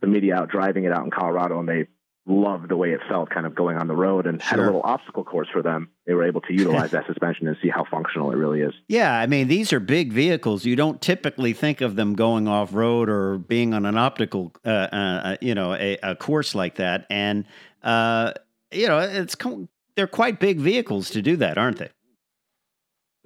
the 0.02 0.08
media 0.08 0.36
out 0.36 0.49
driving 0.49 0.84
it 0.84 0.91
out 0.91 1.06
in 1.06 1.12
Colorado, 1.12 1.60
and 1.60 1.67
they 1.67 1.88
loved 2.25 2.69
the 2.69 2.77
way 2.77 2.91
it 2.91 2.99
felt 3.10 3.29
kind 3.29 3.45
of 3.45 3.55
going 3.55 3.77
on 3.77 3.88
the 3.88 3.95
road 3.95 4.27
and 4.27 4.41
sure. 4.41 4.49
had 4.49 4.60
a 4.60 4.63
little 4.63 4.82
obstacle 4.84 5.23
course 5.23 5.47
for 5.51 5.62
them. 5.62 5.89
They 6.05 6.13
were 6.13 6.27
able 6.27 6.41
to 6.41 6.53
utilize 6.58 6.91
that 6.91 7.05
suspension 7.08 7.47
and 7.47 7.58
see 7.62 7.69
how 7.69 7.86
functional 7.89 8.32
it 8.32 8.36
really 8.36 8.62
is. 8.62 8.73
Yeah, 8.88 9.13
I 9.13 9.25
mean, 9.25 9.47
these 9.47 9.73
are 9.73 9.79
big 9.79 10.13
vehicles. 10.13 10.65
You 10.65 10.75
don't 10.75 11.01
typically 11.01 11.53
think 11.53 11.82
of 11.82 11.95
them 11.95 12.13
going 12.13 12.47
off 12.47 12.73
road 12.73 13.10
or 13.10 13.38
being 13.38 13.73
on 13.73 13.86
an 13.86 13.97
optical, 13.97 14.53
uh, 14.65 14.69
uh, 14.69 15.38
you 15.41 15.55
know, 15.55 15.73
a, 15.73 15.97
a, 16.03 16.15
course 16.15 16.53
like 16.53 16.75
that. 16.75 17.08
And, 17.10 17.45
uh, 17.84 18.34
you 18.71 18.88
know, 18.88 18.99
it's 18.99 19.36
they're 19.95 20.08
quite 20.08 20.39
big 20.39 20.60
vehicles 20.60 21.10
to 21.12 21.21
do 21.21 21.36
that, 21.38 21.58
aren't 21.58 21.77
they? 21.77 21.89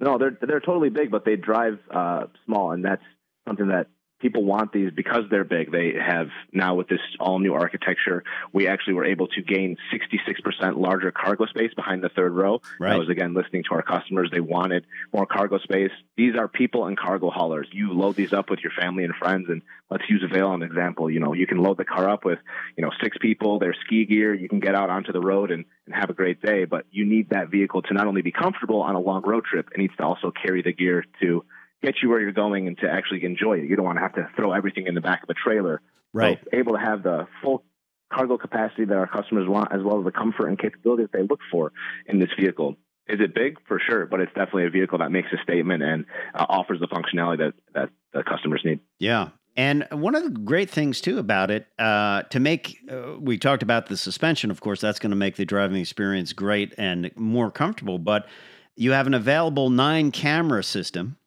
No, 0.00 0.18
they're 0.18 0.36
they're 0.40 0.60
totally 0.60 0.90
big, 0.90 1.10
but 1.10 1.24
they 1.24 1.36
drive 1.36 1.78
uh, 1.90 2.26
small, 2.44 2.72
and 2.72 2.84
that's 2.84 3.02
something 3.46 3.68
that 3.68 3.86
people 4.24 4.42
want 4.42 4.72
these 4.72 4.90
because 4.90 5.24
they're 5.30 5.44
big. 5.44 5.70
They 5.70 5.92
have 6.00 6.28
now 6.50 6.76
with 6.76 6.88
this 6.88 7.00
all 7.20 7.38
new 7.40 7.52
architecture, 7.52 8.24
we 8.54 8.66
actually 8.68 8.94
were 8.94 9.04
able 9.04 9.26
to 9.28 9.42
gain 9.42 9.76
66% 9.92 10.78
larger 10.78 11.12
cargo 11.12 11.44
space 11.44 11.74
behind 11.74 12.02
the 12.02 12.08
third 12.08 12.32
row. 12.32 12.62
Right. 12.80 12.92
That 12.92 12.98
was 13.00 13.10
again 13.10 13.34
listening 13.34 13.64
to 13.64 13.74
our 13.74 13.82
customers. 13.82 14.30
They 14.32 14.40
wanted 14.40 14.86
more 15.12 15.26
cargo 15.26 15.58
space. 15.58 15.90
These 16.16 16.36
are 16.36 16.48
people 16.48 16.86
and 16.86 16.98
cargo 16.98 17.28
haulers. 17.28 17.68
You 17.70 17.92
load 17.92 18.16
these 18.16 18.32
up 18.32 18.48
with 18.48 18.60
your 18.60 18.72
family 18.72 19.04
and 19.04 19.14
friends 19.14 19.50
and 19.50 19.60
let's 19.90 20.04
use 20.08 20.24
a 20.24 20.34
Vail 20.34 20.54
an 20.54 20.62
example. 20.62 21.10
You 21.10 21.20
know, 21.20 21.34
you 21.34 21.46
can 21.46 21.58
load 21.58 21.76
the 21.76 21.84
car 21.84 22.08
up 22.08 22.24
with, 22.24 22.38
you 22.78 22.82
know, 22.82 22.92
six 23.02 23.18
people, 23.20 23.58
their 23.58 23.74
ski 23.84 24.06
gear, 24.06 24.32
you 24.32 24.48
can 24.48 24.60
get 24.60 24.74
out 24.74 24.88
onto 24.88 25.12
the 25.12 25.20
road 25.20 25.50
and, 25.50 25.66
and 25.84 25.94
have 25.94 26.08
a 26.08 26.14
great 26.14 26.40
day, 26.40 26.64
but 26.64 26.86
you 26.90 27.04
need 27.04 27.28
that 27.28 27.50
vehicle 27.50 27.82
to 27.82 27.92
not 27.92 28.06
only 28.06 28.22
be 28.22 28.32
comfortable 28.32 28.80
on 28.80 28.94
a 28.94 29.00
long 29.00 29.20
road 29.20 29.44
trip, 29.44 29.68
it 29.70 29.78
needs 29.78 29.94
to 29.98 30.02
also 30.02 30.30
carry 30.30 30.62
the 30.62 30.72
gear 30.72 31.04
to 31.20 31.44
get 31.84 31.96
you 32.02 32.08
where 32.08 32.20
you're 32.20 32.32
going 32.32 32.66
and 32.66 32.78
to 32.78 32.90
actually 32.90 33.24
enjoy 33.24 33.58
it. 33.58 33.68
You 33.68 33.76
don't 33.76 33.84
want 33.84 33.98
to 33.98 34.02
have 34.02 34.14
to 34.14 34.28
throw 34.36 34.52
everything 34.52 34.86
in 34.86 34.94
the 34.94 35.00
back 35.00 35.22
of 35.22 35.30
a 35.30 35.34
trailer. 35.34 35.80
Right. 36.12 36.38
So 36.42 36.58
able 36.58 36.72
to 36.72 36.78
have 36.78 37.02
the 37.02 37.26
full 37.42 37.64
cargo 38.12 38.38
capacity 38.38 38.84
that 38.84 38.96
our 38.96 39.06
customers 39.06 39.48
want, 39.48 39.72
as 39.72 39.82
well 39.82 39.98
as 39.98 40.04
the 40.04 40.12
comfort 40.12 40.48
and 40.48 40.58
capability 40.58 41.04
that 41.04 41.12
they 41.12 41.22
look 41.22 41.40
for 41.50 41.72
in 42.06 42.20
this 42.20 42.30
vehicle. 42.38 42.76
Is 43.06 43.20
it 43.20 43.34
big? 43.34 43.58
For 43.68 43.78
sure, 43.78 44.06
but 44.06 44.20
it's 44.20 44.32
definitely 44.32 44.66
a 44.66 44.70
vehicle 44.70 44.98
that 44.98 45.10
makes 45.10 45.28
a 45.32 45.42
statement 45.42 45.82
and 45.82 46.06
uh, 46.34 46.46
offers 46.48 46.80
the 46.80 46.86
functionality 46.86 47.38
that, 47.38 47.54
that 47.74 47.90
the 48.14 48.22
customers 48.22 48.62
need. 48.64 48.80
Yeah. 48.98 49.28
And 49.56 49.86
one 49.90 50.14
of 50.14 50.24
the 50.24 50.30
great 50.30 50.70
things 50.70 51.00
too 51.00 51.18
about 51.18 51.50
it, 51.50 51.66
uh, 51.78 52.22
to 52.22 52.40
make, 52.40 52.78
uh, 52.90 53.18
we 53.20 53.38
talked 53.38 53.62
about 53.62 53.86
the 53.86 53.96
suspension, 53.96 54.50
of 54.50 54.60
course, 54.60 54.80
that's 54.80 54.98
going 54.98 55.10
to 55.10 55.16
make 55.16 55.36
the 55.36 55.44
driving 55.44 55.76
experience 55.76 56.32
great 56.32 56.74
and 56.78 57.10
more 57.14 57.50
comfortable. 57.50 57.98
But 57.98 58.26
you 58.74 58.92
have 58.92 59.06
an 59.06 59.14
available 59.14 59.70
nine 59.70 60.10
camera 60.10 60.64
system 60.64 61.18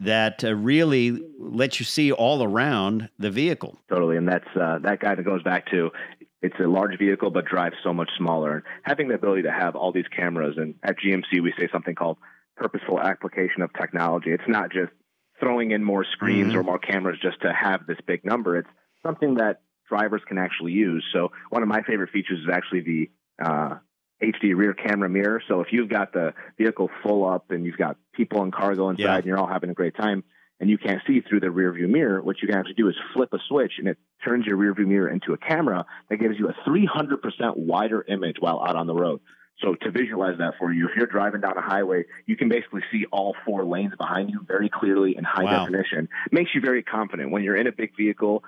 that 0.00 0.44
uh, 0.44 0.54
really 0.54 1.18
lets 1.38 1.78
you 1.78 1.86
see 1.86 2.12
all 2.12 2.42
around 2.42 3.08
the 3.18 3.30
vehicle. 3.30 3.78
Totally, 3.88 4.16
and 4.16 4.28
that's 4.28 4.48
uh, 4.60 4.78
that 4.80 5.00
kind 5.00 5.18
of 5.18 5.24
goes 5.24 5.42
back 5.42 5.70
to 5.70 5.90
it's 6.42 6.58
a 6.60 6.68
large 6.68 6.98
vehicle 6.98 7.30
but 7.30 7.46
drives 7.46 7.76
so 7.82 7.94
much 7.94 8.10
smaller. 8.18 8.52
And 8.56 8.62
having 8.82 9.08
the 9.08 9.14
ability 9.14 9.42
to 9.42 9.52
have 9.52 9.76
all 9.76 9.92
these 9.92 10.08
cameras, 10.14 10.56
and 10.58 10.74
at 10.82 10.96
GMC 10.98 11.42
we 11.42 11.52
say 11.58 11.68
something 11.72 11.94
called 11.94 12.18
purposeful 12.56 13.00
application 13.00 13.62
of 13.62 13.72
technology. 13.72 14.30
It's 14.30 14.42
not 14.48 14.70
just 14.70 14.92
throwing 15.40 15.72
in 15.72 15.82
more 15.82 16.04
screens 16.04 16.50
mm-hmm. 16.50 16.58
or 16.58 16.62
more 16.62 16.78
cameras 16.78 17.18
just 17.20 17.40
to 17.42 17.52
have 17.52 17.86
this 17.86 17.98
big 18.06 18.24
number. 18.24 18.58
It's 18.58 18.68
something 19.04 19.34
that 19.36 19.62
drivers 19.88 20.22
can 20.26 20.38
actually 20.38 20.72
use. 20.72 21.04
So 21.12 21.32
one 21.50 21.62
of 21.62 21.68
my 21.68 21.82
favorite 21.82 22.10
features 22.10 22.40
is 22.40 22.48
actually 22.52 22.80
the 22.80 23.10
uh, 23.44 23.78
HD 24.24 24.54
rear 24.56 24.74
camera 24.74 25.08
mirror. 25.08 25.42
So 25.48 25.60
if 25.60 25.68
you've 25.72 25.88
got 25.88 26.12
the 26.12 26.34
vehicle 26.58 26.90
full 27.02 27.28
up 27.28 27.50
and 27.50 27.64
you've 27.64 27.76
got 27.76 27.96
people 28.12 28.42
and 28.42 28.52
cargo 28.52 28.88
inside 28.88 29.02
yeah. 29.02 29.16
and 29.16 29.24
you're 29.26 29.38
all 29.38 29.46
having 29.46 29.70
a 29.70 29.74
great 29.74 29.96
time 29.96 30.24
and 30.60 30.70
you 30.70 30.78
can't 30.78 31.02
see 31.06 31.20
through 31.20 31.40
the 31.40 31.50
rear 31.50 31.72
view 31.72 31.88
mirror, 31.88 32.22
what 32.22 32.40
you 32.40 32.48
can 32.48 32.56
actually 32.56 32.74
do 32.74 32.88
is 32.88 32.94
flip 33.12 33.32
a 33.32 33.38
switch 33.48 33.72
and 33.78 33.88
it 33.88 33.98
turns 34.24 34.46
your 34.46 34.56
rear 34.56 34.74
view 34.74 34.86
mirror 34.86 35.08
into 35.08 35.32
a 35.32 35.38
camera 35.38 35.84
that 36.08 36.16
gives 36.16 36.38
you 36.38 36.48
a 36.48 36.68
300% 36.68 37.56
wider 37.56 38.04
image 38.08 38.36
while 38.38 38.62
out 38.66 38.76
on 38.76 38.86
the 38.86 38.94
road. 38.94 39.20
So 39.60 39.74
to 39.74 39.90
visualize 39.90 40.38
that 40.38 40.54
for 40.58 40.72
you, 40.72 40.88
if 40.88 40.96
you're 40.96 41.06
driving 41.06 41.40
down 41.40 41.56
a 41.56 41.62
highway, 41.62 42.04
you 42.26 42.36
can 42.36 42.48
basically 42.48 42.82
see 42.90 43.06
all 43.12 43.36
four 43.44 43.64
lanes 43.64 43.94
behind 43.96 44.30
you 44.30 44.44
very 44.46 44.68
clearly 44.68 45.16
in 45.16 45.22
high 45.22 45.44
wow. 45.44 45.64
definition. 45.64 46.08
Makes 46.32 46.50
you 46.54 46.60
very 46.60 46.82
confident 46.82 47.30
when 47.30 47.44
you're 47.44 47.56
in 47.56 47.68
a 47.68 47.72
big 47.72 47.96
vehicle 47.96 48.42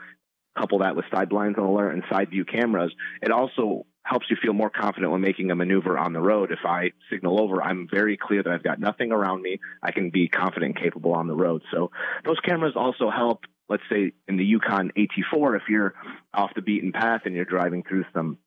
couple 0.57 0.79
that 0.79 0.97
with 0.97 1.05
side 1.13 1.29
blind 1.29 1.57
zone 1.57 1.67
alert 1.67 1.93
and 1.93 2.03
side 2.11 2.31
view 2.31 2.45
cameras, 2.45 2.93
it 3.23 3.31
also 3.31 3.87
helps 4.07 4.31
you 4.31 4.37
feel 4.41 4.53
more 4.53 4.71
confident 4.71 5.11
when 5.11 5.21
making 5.21 5.51
a 5.51 5.57
maneuver 5.57 5.99
on 5.99 6.13
the 6.13 6.21
road. 6.21 6.53
If 6.53 6.61
I 6.65 6.93
signal 7.11 7.41
over, 7.41 7.61
I'm 7.61 7.89
very 7.91 8.17
clear 8.17 8.43
that 8.43 8.53
I've 8.53 8.63
got 8.63 8.79
nothing 8.79 9.11
around 9.11 9.43
me. 9.43 9.59
I 9.83 9.91
can 9.91 10.11
be 10.11 10.29
confident 10.29 10.77
and 10.77 10.85
capable 10.85 11.13
on 11.13 11.27
the 11.27 11.35
road. 11.35 11.63
So 11.73 11.91
those 12.25 12.39
cameras 12.41 12.75
also 12.77 13.11
help, 13.11 13.41
let's 13.69 13.83
say 13.91 14.13
in 14.29 14.37
the 14.37 14.45
Yukon 14.45 14.93
AT4, 14.97 15.57
if 15.57 15.63
you're 15.69 15.95
off 16.33 16.53
the 16.55 16.63
beaten 16.63 16.93
path 16.93 17.23
and 17.25 17.35
you're 17.35 17.45
driving 17.45 17.83
through 17.83 18.05
some 18.15 18.39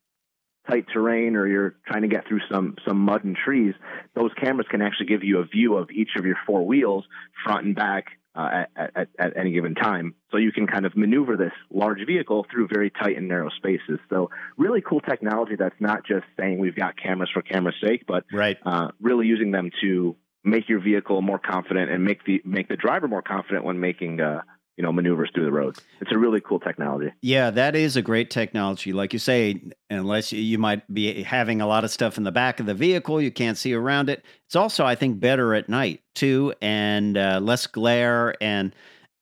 tight 0.68 0.86
terrain 0.92 1.36
or 1.36 1.46
you're 1.46 1.74
trying 1.86 2.02
to 2.02 2.08
get 2.08 2.26
through 2.26 2.40
some 2.50 2.76
some 2.86 2.98
mud 2.98 3.24
and 3.24 3.36
trees, 3.36 3.74
those 4.14 4.30
cameras 4.42 4.66
can 4.70 4.80
actually 4.80 5.06
give 5.06 5.22
you 5.22 5.40
a 5.40 5.44
view 5.44 5.76
of 5.76 5.90
each 5.90 6.10
of 6.16 6.24
your 6.24 6.36
four 6.46 6.66
wheels, 6.66 7.04
front 7.44 7.66
and 7.66 7.76
back, 7.76 8.06
uh, 8.34 8.64
at, 8.76 8.90
at, 8.96 9.08
at, 9.18 9.36
any 9.36 9.52
given 9.52 9.74
time. 9.74 10.14
So 10.30 10.36
you 10.36 10.52
can 10.52 10.66
kind 10.66 10.86
of 10.86 10.96
maneuver 10.96 11.36
this 11.36 11.52
large 11.70 11.98
vehicle 12.06 12.46
through 12.50 12.68
very 12.72 12.90
tight 12.90 13.16
and 13.16 13.28
narrow 13.28 13.50
spaces. 13.56 13.98
So 14.08 14.30
really 14.56 14.80
cool 14.80 15.00
technology 15.00 15.56
that's 15.58 15.80
not 15.80 16.06
just 16.06 16.24
saying 16.38 16.58
we've 16.58 16.76
got 16.76 16.96
cameras 16.96 17.30
for 17.32 17.42
camera's 17.42 17.74
sake, 17.82 18.04
but 18.06 18.24
right. 18.32 18.56
uh, 18.64 18.88
really 19.00 19.26
using 19.26 19.50
them 19.50 19.70
to 19.82 20.16
make 20.44 20.68
your 20.68 20.80
vehicle 20.80 21.20
more 21.22 21.38
confident 21.38 21.90
and 21.90 22.04
make 22.04 22.24
the 22.24 22.40
make 22.44 22.68
the 22.68 22.76
driver 22.76 23.08
more 23.08 23.22
confident 23.22 23.64
when 23.64 23.78
making 23.78 24.20
uh, 24.20 24.40
you 24.76 24.84
know 24.84 24.92
maneuvers 24.92 25.30
through 25.34 25.44
the 25.44 25.52
road. 25.52 25.76
It's 26.00 26.12
a 26.12 26.18
really 26.18 26.40
cool 26.40 26.60
technology. 26.60 27.12
Yeah, 27.20 27.50
that 27.50 27.76
is 27.76 27.96
a 27.96 28.02
great 28.02 28.30
technology. 28.30 28.92
Like 28.92 29.12
you 29.12 29.18
say, 29.18 29.60
unless 29.90 30.32
you 30.32 30.58
might 30.58 30.92
be 30.92 31.22
having 31.22 31.60
a 31.60 31.66
lot 31.66 31.84
of 31.84 31.90
stuff 31.90 32.16
in 32.16 32.24
the 32.24 32.32
back 32.32 32.60
of 32.60 32.66
the 32.66 32.74
vehicle, 32.74 33.20
you 33.20 33.30
can't 33.30 33.58
see 33.58 33.74
around 33.74 34.08
it. 34.08 34.24
It's 34.46 34.56
also, 34.56 34.84
I 34.84 34.94
think, 34.94 35.20
better 35.20 35.54
at 35.54 35.68
night 35.68 36.02
too, 36.14 36.54
and 36.60 37.16
uh, 37.16 37.40
less 37.42 37.66
glare 37.66 38.34
and. 38.42 38.74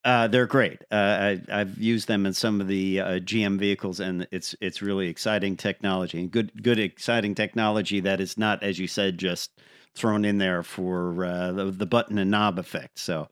Uh, 0.05 0.29
they're 0.29 0.47
great. 0.47 0.81
Uh, 0.93 1.37
I, 1.51 1.59
have 1.59 1.77
used 1.77 2.07
them 2.07 2.25
in 2.25 2.33
some 2.33 2.61
of 2.63 2.69
the 2.69 3.01
uh, 3.01 3.07
GM 3.19 3.59
vehicles, 3.59 3.99
and 3.99 4.29
it's 4.31 4.55
it's 4.61 4.81
really 4.81 5.09
exciting 5.09 5.57
technology 5.57 6.21
and 6.21 6.31
good 6.31 6.63
good 6.63 6.79
exciting 6.79 7.35
technology 7.35 8.01
that 8.01 8.21
is 8.21 8.39
not, 8.39 8.63
as 8.63 8.79
you 8.79 8.87
said, 8.87 9.19
just 9.19 9.51
thrown 9.99 10.25
in 10.25 10.39
there 10.39 10.63
for 10.63 11.25
uh, 11.25 11.53
the, 11.53 11.65
the 11.67 11.85
button 11.85 12.17
and 12.17 12.31
knob 12.31 12.59
effect. 12.59 12.99
So 12.99 13.29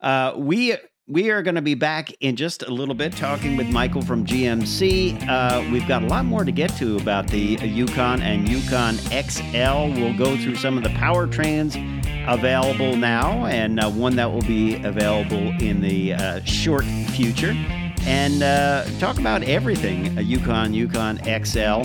uh, 0.00 0.32
we 0.36 0.76
we 1.08 1.30
are 1.30 1.40
going 1.40 1.54
to 1.54 1.62
be 1.62 1.74
back 1.74 2.10
in 2.20 2.34
just 2.34 2.64
a 2.64 2.70
little 2.70 2.94
bit 2.94 3.12
talking 3.12 3.56
with 3.56 3.68
Michael 3.68 4.02
from 4.02 4.26
GMC. 4.26 5.28
Uh, 5.28 5.64
we've 5.70 5.86
got 5.86 6.02
a 6.02 6.06
lot 6.06 6.24
more 6.24 6.44
to 6.44 6.50
get 6.50 6.70
to 6.78 6.96
about 6.96 7.28
the 7.28 7.56
Yukon 7.62 8.22
and 8.22 8.48
Yukon 8.48 8.96
XL. 8.96 10.00
We'll 10.00 10.16
go 10.16 10.36
through 10.36 10.56
some 10.56 10.76
of 10.76 10.82
the 10.82 10.88
powertrains 10.90 11.76
available 12.26 12.96
now 12.96 13.46
and 13.46 13.78
uh, 13.78 13.88
one 13.88 14.16
that 14.16 14.32
will 14.32 14.42
be 14.42 14.82
available 14.82 15.54
in 15.62 15.80
the 15.80 16.14
uh, 16.14 16.40
short 16.42 16.84
future. 16.84 17.54
And 18.00 18.42
uh, 18.42 18.84
talk 18.98 19.20
about 19.20 19.44
everything 19.44 20.18
Yukon, 20.18 20.74
Yukon 20.74 21.18
XL. 21.18 21.84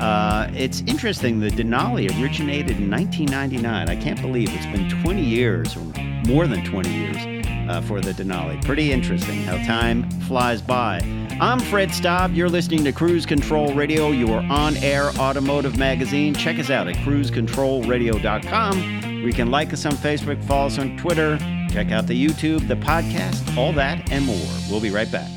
Uh, 0.00 0.48
it's 0.54 0.80
interesting, 0.86 1.38
the 1.38 1.50
Denali 1.50 2.08
originated 2.18 2.78
in 2.78 2.90
1999. 2.90 3.88
I 3.90 3.96
can't 3.96 4.20
believe 4.22 4.48
it's 4.54 4.66
been 4.66 4.88
20 5.02 5.22
years 5.22 5.76
or 5.76 5.80
more 6.26 6.46
than 6.46 6.64
20 6.64 6.90
years 6.90 7.43
uh, 7.68 7.82
for 7.82 8.00
the 8.00 8.12
Denali. 8.12 8.64
Pretty 8.64 8.92
interesting 8.92 9.42
how 9.42 9.56
time 9.58 10.08
flies 10.22 10.62
by. 10.62 11.00
I'm 11.40 11.58
Fred 11.58 11.92
Staub. 11.92 12.32
You're 12.32 12.48
listening 12.48 12.84
to 12.84 12.92
Cruise 12.92 13.26
Control 13.26 13.74
Radio, 13.74 14.10
your 14.10 14.38
on 14.40 14.76
air 14.78 15.10
automotive 15.18 15.76
magazine. 15.76 16.32
Check 16.34 16.58
us 16.58 16.70
out 16.70 16.88
at 16.88 16.94
cruisecontrolradio.com. 16.96 19.22
We 19.24 19.32
can 19.32 19.50
like 19.50 19.72
us 19.72 19.84
on 19.86 19.92
Facebook, 19.92 20.42
follow 20.44 20.66
us 20.66 20.78
on 20.78 20.96
Twitter, 20.96 21.38
check 21.70 21.90
out 21.90 22.06
the 22.06 22.26
YouTube, 22.26 22.68
the 22.68 22.76
podcast, 22.76 23.56
all 23.56 23.72
that 23.72 24.12
and 24.12 24.24
more. 24.26 24.36
We'll 24.70 24.80
be 24.80 24.90
right 24.90 25.10
back. 25.10 25.28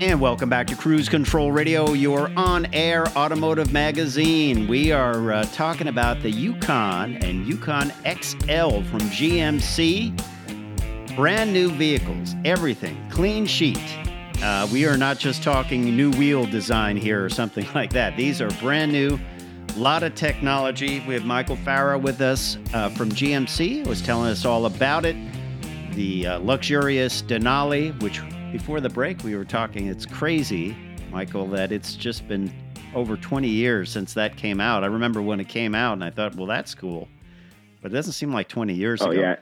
And 0.00 0.18
welcome 0.18 0.48
back 0.48 0.66
to 0.68 0.76
Cruise 0.76 1.10
Control 1.10 1.52
Radio, 1.52 1.92
your 1.92 2.32
on 2.34 2.64
air 2.72 3.06
automotive 3.08 3.70
magazine. 3.70 4.66
We 4.66 4.92
are 4.92 5.30
uh, 5.30 5.44
talking 5.52 5.88
about 5.88 6.22
the 6.22 6.30
Yukon 6.30 7.16
and 7.16 7.46
Yukon 7.46 7.92
XL 8.04 8.80
from 8.80 9.00
GMC. 9.10 10.16
Brand 11.14 11.52
new 11.52 11.70
vehicles, 11.70 12.34
everything, 12.46 12.96
clean 13.10 13.44
sheet. 13.44 13.78
Uh, 14.42 14.66
we 14.72 14.86
are 14.86 14.96
not 14.96 15.18
just 15.18 15.42
talking 15.42 15.94
new 15.94 16.10
wheel 16.12 16.46
design 16.46 16.96
here 16.96 17.22
or 17.22 17.28
something 17.28 17.66
like 17.74 17.92
that. 17.92 18.16
These 18.16 18.40
are 18.40 18.48
brand 18.52 18.92
new, 18.92 19.18
lot 19.76 20.02
of 20.02 20.14
technology. 20.14 21.04
We 21.06 21.12
have 21.12 21.26
Michael 21.26 21.56
Farah 21.58 22.00
with 22.00 22.22
us 22.22 22.56
uh, 22.72 22.88
from 22.88 23.10
GMC, 23.10 23.86
was 23.86 24.00
telling 24.00 24.30
us 24.30 24.46
all 24.46 24.64
about 24.64 25.04
it. 25.04 25.16
The 25.92 26.26
uh, 26.26 26.38
luxurious 26.38 27.20
Denali, 27.20 28.02
which 28.02 28.22
before 28.52 28.80
the 28.80 28.88
break, 28.88 29.22
we 29.22 29.36
were 29.36 29.44
talking. 29.44 29.86
It's 29.86 30.06
crazy, 30.06 30.76
Michael, 31.10 31.46
that 31.48 31.72
it's 31.72 31.94
just 31.94 32.26
been 32.26 32.52
over 32.94 33.16
20 33.16 33.48
years 33.48 33.90
since 33.90 34.14
that 34.14 34.36
came 34.36 34.60
out. 34.60 34.82
I 34.82 34.88
remember 34.88 35.22
when 35.22 35.40
it 35.40 35.48
came 35.48 35.74
out, 35.74 35.94
and 35.94 36.04
I 36.04 36.10
thought, 36.10 36.34
well, 36.34 36.46
that's 36.46 36.74
cool. 36.74 37.08
But 37.80 37.92
it 37.92 37.94
doesn't 37.94 38.14
seem 38.14 38.32
like 38.32 38.48
20 38.48 38.74
years 38.74 39.00
oh, 39.02 39.10
ago. 39.10 39.20
yeah. 39.20 39.36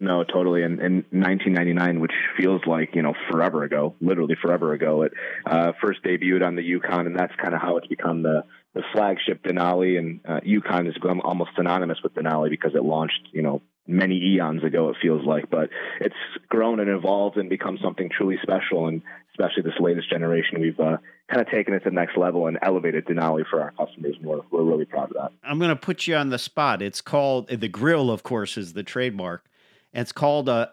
No, 0.00 0.22
totally. 0.22 0.62
And 0.62 0.80
in 0.80 0.94
1999, 1.10 1.98
which 1.98 2.12
feels 2.36 2.60
like 2.66 2.94
you 2.94 3.02
know 3.02 3.14
forever 3.30 3.64
ago, 3.64 3.96
literally 4.00 4.36
forever 4.40 4.72
ago, 4.72 5.02
it 5.02 5.12
uh, 5.44 5.72
first 5.82 6.04
debuted 6.04 6.46
on 6.46 6.54
the 6.54 6.62
Yukon, 6.62 7.06
and 7.06 7.18
that's 7.18 7.34
kind 7.34 7.52
of 7.52 7.60
how 7.60 7.78
it's 7.78 7.88
become 7.88 8.22
the 8.22 8.44
the 8.74 8.82
flagship 8.92 9.42
Denali. 9.42 9.98
And 9.98 10.20
uh, 10.24 10.38
Yukon 10.44 10.84
become 10.84 11.20
almost 11.22 11.50
synonymous 11.56 11.98
with 12.04 12.14
Denali 12.14 12.48
because 12.48 12.76
it 12.76 12.84
launched, 12.84 13.28
you 13.32 13.42
know, 13.42 13.60
many 13.88 14.34
eons 14.34 14.62
ago, 14.62 14.90
it 14.90 14.96
feels 15.02 15.24
like. 15.26 15.50
But 15.50 15.70
it's 16.00 16.14
grown 16.48 16.78
and 16.78 16.88
evolved 16.90 17.36
and 17.36 17.48
become 17.48 17.78
something 17.82 18.10
truly 18.16 18.38
special. 18.42 18.86
And 18.86 19.02
especially 19.30 19.62
this 19.62 19.80
latest 19.80 20.10
generation, 20.10 20.60
we've 20.60 20.78
uh, 20.78 20.98
kind 21.28 21.40
of 21.40 21.50
taken 21.50 21.74
it 21.74 21.80
to 21.80 21.90
the 21.90 21.94
next 21.94 22.16
level 22.16 22.46
and 22.46 22.58
elevated 22.62 23.06
Denali 23.06 23.44
for 23.50 23.60
our 23.60 23.72
customers. 23.72 24.16
And 24.18 24.26
we're, 24.26 24.42
we're 24.50 24.62
really 24.62 24.84
proud 24.84 25.10
of 25.10 25.14
that. 25.14 25.32
I'm 25.42 25.58
going 25.58 25.70
to 25.70 25.76
put 25.76 26.06
you 26.06 26.14
on 26.14 26.28
the 26.28 26.38
spot. 26.38 26.82
It's 26.82 27.00
called, 27.00 27.48
the 27.48 27.68
grill, 27.68 28.10
of 28.10 28.22
course, 28.22 28.56
is 28.56 28.74
the 28.74 28.82
trademark. 28.82 29.48
And 29.92 30.02
it's 30.02 30.12
called 30.12 30.48
a 30.48 30.72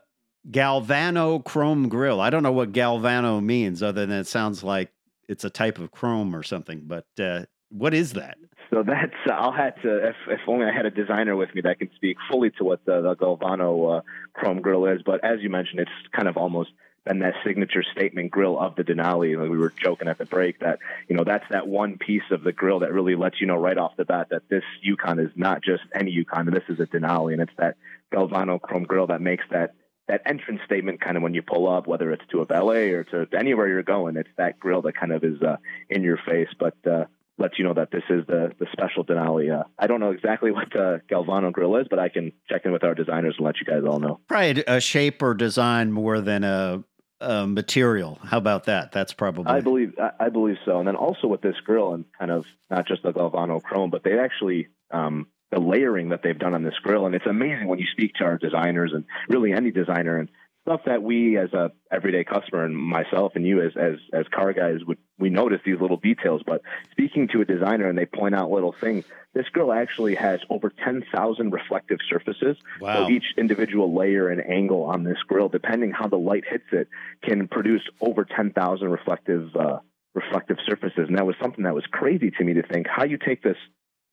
Galvano 0.51 1.43
Chrome 1.43 1.89
Grill. 1.89 2.21
I 2.21 2.29
don't 2.29 2.43
know 2.43 2.51
what 2.51 2.71
Galvano 2.71 3.41
means 3.41 3.81
other 3.81 4.05
than 4.05 4.15
it 4.15 4.27
sounds 4.27 4.63
like 4.63 4.91
it's 5.27 5.43
a 5.43 5.49
type 5.49 5.79
of 5.79 5.91
chrome 5.91 6.35
or 6.35 6.43
something. 6.43 6.81
But 6.85 7.07
uh, 7.19 7.45
what 7.69 7.93
is 7.93 8.13
that? 8.13 8.37
So 8.69 8.83
that's 8.83 9.13
uh, 9.27 9.33
I'll 9.33 9.51
have 9.51 9.81
to 9.81 10.09
if, 10.09 10.15
if 10.27 10.39
only 10.47 10.65
I 10.65 10.71
had 10.71 10.85
a 10.85 10.91
designer 10.91 11.35
with 11.35 11.53
me 11.53 11.61
that 11.61 11.79
can 11.79 11.89
speak 11.95 12.17
fully 12.29 12.51
to 12.51 12.63
what 12.63 12.85
the, 12.85 13.01
the 13.01 13.15
Galvano 13.15 13.99
uh, 13.99 14.01
Chrome 14.33 14.61
Grill 14.61 14.85
is. 14.87 15.01
But 15.05 15.23
as 15.23 15.39
you 15.41 15.49
mentioned, 15.49 15.81
it's 15.81 15.91
kind 16.11 16.27
of 16.27 16.37
almost 16.37 16.71
been 17.05 17.19
that 17.19 17.35
signature 17.45 17.83
statement 17.91 18.31
grill 18.31 18.59
of 18.59 18.75
the 18.75 18.83
Denali. 18.83 19.39
We 19.49 19.57
were 19.57 19.71
joking 19.81 20.07
at 20.07 20.17
the 20.17 20.25
break 20.25 20.59
that 20.59 20.79
you 21.07 21.15
know 21.15 21.23
that's 21.23 21.45
that 21.51 21.67
one 21.67 21.97
piece 21.97 22.23
of 22.31 22.43
the 22.43 22.51
grill 22.51 22.79
that 22.79 22.91
really 22.91 23.15
lets 23.15 23.39
you 23.39 23.47
know 23.47 23.57
right 23.57 23.77
off 23.77 23.95
the 23.97 24.05
bat 24.05 24.27
that 24.31 24.49
this 24.49 24.63
Yukon 24.81 25.19
is 25.19 25.31
not 25.35 25.63
just 25.63 25.83
any 25.93 26.11
Yukon. 26.11 26.47
This 26.47 26.63
is 26.67 26.79
a 26.79 26.87
Denali, 26.87 27.33
and 27.33 27.41
it's 27.41 27.55
that 27.57 27.77
Galvano 28.11 28.59
Chrome 28.59 28.83
Grill 28.83 29.07
that 29.07 29.21
makes 29.21 29.45
that 29.51 29.75
that 30.07 30.21
entrance 30.25 30.61
statement 30.65 31.01
kind 31.01 31.17
of 31.17 31.23
when 31.23 31.33
you 31.33 31.41
pull 31.41 31.67
up, 31.67 31.87
whether 31.87 32.11
it's 32.11 32.25
to 32.29 32.41
a 32.41 32.45
ballet 32.45 32.91
or 32.91 33.03
to 33.05 33.27
anywhere 33.37 33.67
you're 33.67 33.83
going, 33.83 34.17
it's 34.17 34.29
that 34.37 34.59
grill 34.59 34.83
that 34.83 34.95
kind 34.95 35.11
of 35.11 35.23
is 35.23 35.41
uh, 35.41 35.57
in 35.89 36.03
your 36.03 36.17
face. 36.17 36.49
But 36.59 36.75
uh, 36.85 37.05
lets 37.37 37.57
you 37.59 37.65
know 37.65 37.73
that 37.73 37.91
this 37.91 38.03
is 38.09 38.25
the 38.27 38.51
the 38.59 38.67
special 38.71 39.03
Denali. 39.03 39.57
Uh, 39.57 39.63
I 39.77 39.87
don't 39.87 39.99
know 39.99 40.11
exactly 40.11 40.51
what 40.51 40.69
the 40.71 41.01
Galvano 41.09 41.51
grill 41.51 41.75
is, 41.77 41.87
but 41.89 41.99
I 41.99 42.09
can 42.09 42.31
check 42.49 42.61
in 42.65 42.71
with 42.71 42.83
our 42.83 42.95
designers 42.95 43.35
and 43.37 43.45
let 43.45 43.55
you 43.59 43.65
guys 43.65 43.83
all 43.87 43.99
know. 43.99 44.19
Probably 44.27 44.63
a 44.67 44.79
shape 44.79 45.21
or 45.21 45.33
design 45.33 45.91
more 45.91 46.21
than 46.21 46.43
a, 46.43 46.83
a 47.19 47.47
material. 47.47 48.19
How 48.23 48.37
about 48.37 48.65
that? 48.65 48.91
That's 48.91 49.13
probably. 49.13 49.45
I 49.47 49.61
believe 49.61 49.93
I, 49.99 50.25
I, 50.25 50.29
believe 50.29 50.57
so. 50.65 50.79
And 50.79 50.87
then 50.87 50.95
also 50.95 51.27
with 51.27 51.41
this 51.41 51.55
grill 51.65 51.93
and 51.93 52.05
kind 52.17 52.31
of 52.31 52.45
not 52.69 52.87
just 52.87 53.03
the 53.03 53.11
Galvano 53.11 53.61
chrome, 53.61 53.89
but 53.89 54.03
they 54.03 54.17
actually. 54.19 54.67
Um, 54.91 55.27
the 55.51 55.59
layering 55.59 56.09
that 56.09 56.21
they've 56.23 56.37
done 56.37 56.55
on 56.55 56.63
this 56.63 56.73
grill, 56.81 57.05
and 57.05 57.13
it's 57.13 57.27
amazing 57.27 57.67
when 57.67 57.77
you 57.77 57.85
speak 57.91 58.15
to 58.15 58.23
our 58.23 58.37
designers 58.37 58.91
and 58.93 59.05
really 59.29 59.53
any 59.53 59.71
designer, 59.71 60.17
and 60.17 60.27
stuff 60.65 60.81
that 60.87 61.03
we 61.03 61.37
as 61.37 61.53
a 61.53 61.71
everyday 61.91 62.23
customer 62.23 62.65
and 62.65 62.75
myself 62.75 63.33
and 63.35 63.45
you 63.45 63.61
as 63.61 63.71
as 63.77 63.95
as 64.11 64.25
car 64.33 64.51
guys 64.51 64.79
would 64.87 64.97
we 65.19 65.29
notice 65.29 65.59
these 65.63 65.79
little 65.79 65.97
details 65.97 66.41
but 66.45 66.61
speaking 66.91 67.27
to 67.27 67.41
a 67.41 67.45
designer 67.45 67.87
and 67.87 67.95
they 67.97 68.05
point 68.07 68.33
out 68.33 68.49
little 68.49 68.73
things 68.81 69.05
this 69.35 69.45
grill 69.49 69.71
actually 69.71 70.15
has 70.15 70.39
over 70.49 70.71
10,000 70.83 71.51
reflective 71.51 71.99
surfaces 72.09 72.57
Wow. 72.81 73.05
so 73.05 73.09
each 73.11 73.25
individual 73.37 73.95
layer 73.95 74.29
and 74.29 74.41
angle 74.43 74.83
on 74.83 75.03
this 75.03 75.17
grill 75.27 75.49
depending 75.49 75.91
how 75.91 76.07
the 76.07 76.17
light 76.17 76.45
hits 76.49 76.65
it 76.71 76.87
can 77.21 77.47
produce 77.47 77.83
over 78.01 78.25
10,000 78.25 78.89
reflective 78.89 79.55
uh, 79.55 79.77
reflective 80.15 80.57
surfaces 80.65 81.07
and 81.07 81.15
that 81.17 81.27
was 81.27 81.35
something 81.39 81.65
that 81.65 81.75
was 81.75 81.85
crazy 81.91 82.31
to 82.31 82.43
me 82.43 82.53
to 82.55 82.63
think 82.63 82.87
how 82.87 83.03
you 83.03 83.17
take 83.17 83.43
this 83.43 83.57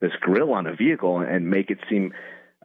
this 0.02 0.12
grill 0.20 0.52
on 0.52 0.66
a 0.66 0.74
vehicle 0.74 1.20
and 1.20 1.48
make 1.48 1.70
it 1.70 1.78
seem 1.88 2.12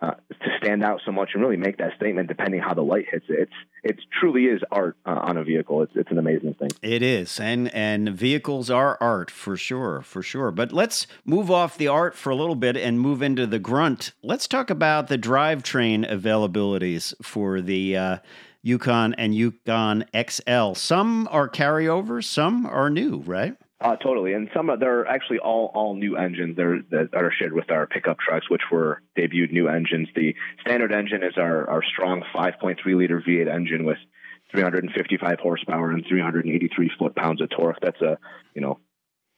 uh, 0.01 0.11
to 0.11 0.49
stand 0.61 0.83
out 0.83 1.01
so 1.05 1.11
much 1.11 1.31
and 1.33 1.41
really 1.41 1.57
make 1.57 1.77
that 1.77 1.95
statement 1.95 2.27
depending 2.27 2.59
how 2.59 2.73
the 2.73 2.81
light 2.81 3.05
hits 3.11 3.25
it. 3.29 3.39
It's 3.39 3.53
it 3.83 3.99
truly 4.19 4.45
is 4.45 4.61
art 4.71 4.97
uh, 5.05 5.11
on 5.11 5.37
a 5.37 5.43
vehicle. 5.43 5.81
It's 5.83 5.93
it's 5.95 6.11
an 6.11 6.17
amazing 6.17 6.55
thing. 6.55 6.69
It 6.81 7.01
is, 7.01 7.39
and 7.39 7.73
and 7.73 8.09
vehicles 8.09 8.69
are 8.69 8.97
art 8.99 9.31
for 9.31 9.55
sure, 9.57 10.01
for 10.01 10.21
sure. 10.21 10.51
But 10.51 10.71
let's 10.71 11.07
move 11.25 11.49
off 11.49 11.77
the 11.77 11.87
art 11.87 12.15
for 12.15 12.29
a 12.29 12.35
little 12.35 12.55
bit 12.55 12.77
and 12.77 12.99
move 12.99 13.21
into 13.21 13.47
the 13.47 13.59
grunt. 13.59 14.11
Let's 14.21 14.47
talk 14.47 14.69
about 14.69 15.07
the 15.07 15.17
drivetrain 15.17 16.09
availabilities 16.09 17.13
for 17.23 17.61
the 17.61 17.97
uh, 17.97 18.17
Yukon 18.61 19.13
and 19.13 19.33
Yukon 19.33 20.05
XL. 20.13 20.73
Some 20.73 21.27
are 21.31 21.47
carryovers, 21.47 22.25
some 22.25 22.65
are 22.65 22.89
new, 22.89 23.23
right? 23.25 23.55
Uh, 23.79 23.95
totally, 23.95 24.33
and 24.33 24.49
some 24.55 24.71
of 24.71 24.79
they're 24.79 25.05
actually 25.05 25.37
all 25.37 25.69
all 25.75 25.93
new 25.95 26.17
engines 26.17 26.55
they're, 26.57 26.81
that 26.89 27.09
are 27.13 27.31
shared 27.37 27.53
with 27.53 27.69
our 27.69 27.85
pickup 27.85 28.17
trucks, 28.17 28.49
which 28.49 28.63
were 28.71 29.03
debuted 29.15 29.51
new 29.51 29.67
engines. 29.67 30.07
The 30.15 30.33
standard 30.61 30.91
engine 30.91 31.21
is 31.21 31.37
our 31.37 31.69
our 31.69 31.83
strong 31.83 32.23
5.3 32.33 32.77
liter 32.95 33.21
V8 33.21 33.47
engine 33.47 33.85
with 33.85 33.99
355 34.51 35.39
horsepower 35.39 35.91
and 35.91 36.03
383 36.07 36.91
foot 36.97 37.15
pounds 37.15 37.39
of 37.39 37.49
torque. 37.51 37.77
That's 37.79 38.01
a 38.01 38.17
you 38.55 38.61
know 38.61 38.79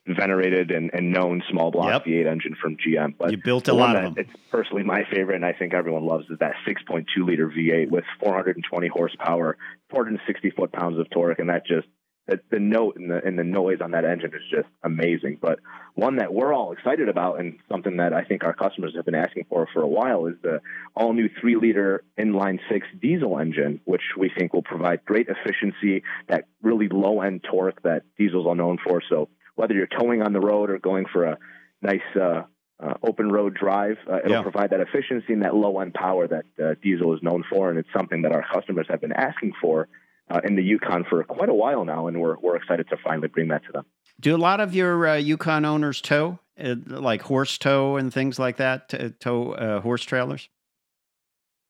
venerated 0.07 0.71
and, 0.71 0.89
and 0.93 1.11
known 1.11 1.43
small 1.51 1.71
block 1.71 1.89
Yep. 1.89 2.05
V8 2.05 2.31
engine 2.31 2.55
from 2.61 2.77
GM. 2.77 3.15
But 3.17 3.31
You 3.31 3.37
built 3.37 3.67
a 3.67 3.73
lot 3.73 3.95
of 3.95 4.03
them. 4.03 4.13
It's 4.17 4.41
personally 4.49 4.83
my 4.83 5.03
favorite, 5.11 5.35
and 5.35 5.45
I 5.45 5.53
think 5.53 5.73
everyone 5.73 6.05
loves 6.05 6.25
is 6.29 6.39
that 6.39 6.53
6.2 6.65 7.05
liter 7.17 7.49
V8 7.49 7.89
with 7.89 8.05
420 8.21 8.87
horsepower, 8.87 9.57
460 9.89 10.51
foot 10.51 10.71
pounds 10.71 10.97
of 10.97 11.09
torque, 11.09 11.39
and 11.39 11.49
that 11.49 11.65
just 11.65 11.87
the, 12.30 12.39
the 12.51 12.59
note 12.59 12.95
and 12.97 13.09
the 13.11 13.19
and 13.25 13.38
the 13.38 13.43
noise 13.43 13.80
on 13.82 13.91
that 13.91 14.05
engine 14.05 14.32
is 14.34 14.41
just 14.49 14.67
amazing. 14.84 15.39
But 15.41 15.59
one 15.95 16.17
that 16.17 16.34
we're 16.34 16.53
all 16.53 16.71
excited 16.71 17.09
about, 17.09 17.39
and 17.39 17.57
something 17.69 17.97
that 17.97 18.13
I 18.13 18.23
think 18.23 18.43
our 18.43 18.53
customers 18.53 18.93
have 18.95 19.05
been 19.05 19.15
asking 19.15 19.45
for 19.49 19.67
for 19.73 19.82
a 19.82 19.88
while, 19.88 20.27
is 20.27 20.36
the 20.41 20.59
all 20.95 21.13
new 21.13 21.30
three 21.41 21.55
liter 21.55 22.03
inline 22.17 22.59
six 22.71 22.88
diesel 23.01 23.39
engine, 23.39 23.82
which 23.86 24.03
we 24.17 24.30
think 24.38 24.53
will 24.53 24.63
provide 24.63 25.03
great 25.05 25.27
efficiency, 25.27 26.03
that 26.27 26.45
really 26.61 26.88
low 26.88 27.21
end 27.21 27.43
torque 27.49 27.82
that 27.84 28.03
diesels 28.17 28.45
are 28.47 28.55
known 28.55 28.77
for. 28.86 29.01
So 29.09 29.30
whether 29.55 29.73
you're 29.73 29.88
towing 29.88 30.21
on 30.21 30.34
the 30.34 30.39
road 30.39 30.69
or 30.69 30.77
going 30.80 31.05
for 31.11 31.25
a 31.25 31.38
nice 31.82 32.09
uh, 32.15 32.43
uh, 32.82 32.93
open 33.03 33.30
road 33.30 33.55
drive, 33.55 33.97
uh, 34.09 34.19
it'll 34.23 34.32
Yeah. 34.32 34.41
provide 34.41 34.69
that 34.69 34.80
efficiency 34.80 35.34
and 35.34 35.43
that 35.43 35.55
low 35.55 35.80
end 35.80 35.93
power 35.93 36.27
that 36.27 36.45
uh, 36.63 36.75
diesel 36.82 37.13
is 37.13 37.21
known 37.21 37.43
for, 37.51 37.69
and 37.69 37.77
it's 37.77 37.89
something 37.91 38.21
that 38.21 38.32
our 38.32 38.45
customers 38.53 38.88
have 38.89 39.01
been 39.01 39.11
asking 39.11 39.53
for 39.61 39.89
uh, 40.30 40.41
in 40.43 40.55
the 40.55 40.63
Yukon 40.63 41.05
for 41.09 41.23
quite 41.23 41.49
a 41.49 41.53
while 41.53 41.86
now, 41.86 42.07
and 42.07 42.19
we're 42.19 42.38
we're 42.39 42.55
excited 42.55 42.88
to 42.89 42.97
finally 43.03 43.27
bring 43.27 43.49
that 43.49 43.63
to 43.65 43.71
them. 43.71 43.86
Do 44.19 44.36
a 44.36 44.38
lot 44.38 44.59
of 44.59 44.75
your 44.75 45.07
uh, 45.07 45.15
Yukon 45.15 45.65
owners 45.65 46.01
tow, 46.01 46.39
uh, 46.61 46.75
like 46.86 47.21
horse 47.21 47.57
tow 47.57 47.95
and 47.97 48.13
things 48.13 48.38
like 48.38 48.57
that, 48.57 48.89
to 48.89 49.11
tow 49.11 49.53
uh, 49.53 49.82
horse 49.82 50.03
trailers? 50.03 50.49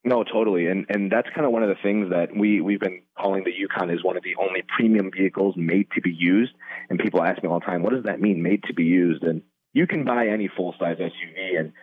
No, 0.04 0.24
totally, 0.24 0.68
and 0.68 0.86
and 0.90 1.12
that's 1.12 1.28
kind 1.36 1.46
of 1.46 1.52
one 1.52 1.64
of 1.64 1.70
the 1.70 1.82
things 1.84 2.10
that 2.12 2.36
we 2.36 2.62
we've 2.62 2.80
been 2.80 3.02
calling 3.18 3.44
the 3.44 3.52
Yukon 3.52 3.90
is 3.90 4.04
one 4.04 4.18
of 4.18 4.24
the 4.24 4.36
only 4.42 4.64
premium 4.76 5.12
vehicles 5.12 5.56
made 5.58 5.88
to 5.96 6.02
be 6.02 6.12
used. 6.12 6.54
And 6.90 6.98
people 6.98 7.22
ask 7.22 7.44
me 7.44 7.50
all 7.50 7.60
the 7.60 7.66
time, 7.66 7.84
what 7.84 7.94
does 7.94 8.06
that 8.06 8.22
mean, 8.22 8.42
made 8.42 8.64
to 8.64 8.74
be 8.74 8.86
used? 8.86 9.24
And 9.24 9.42
you 9.74 9.88
can 9.88 10.06
buy 10.06 10.28
any 10.28 10.48
full 10.48 10.74
size 10.80 10.98
SUV 10.98 11.60
and 11.60 11.74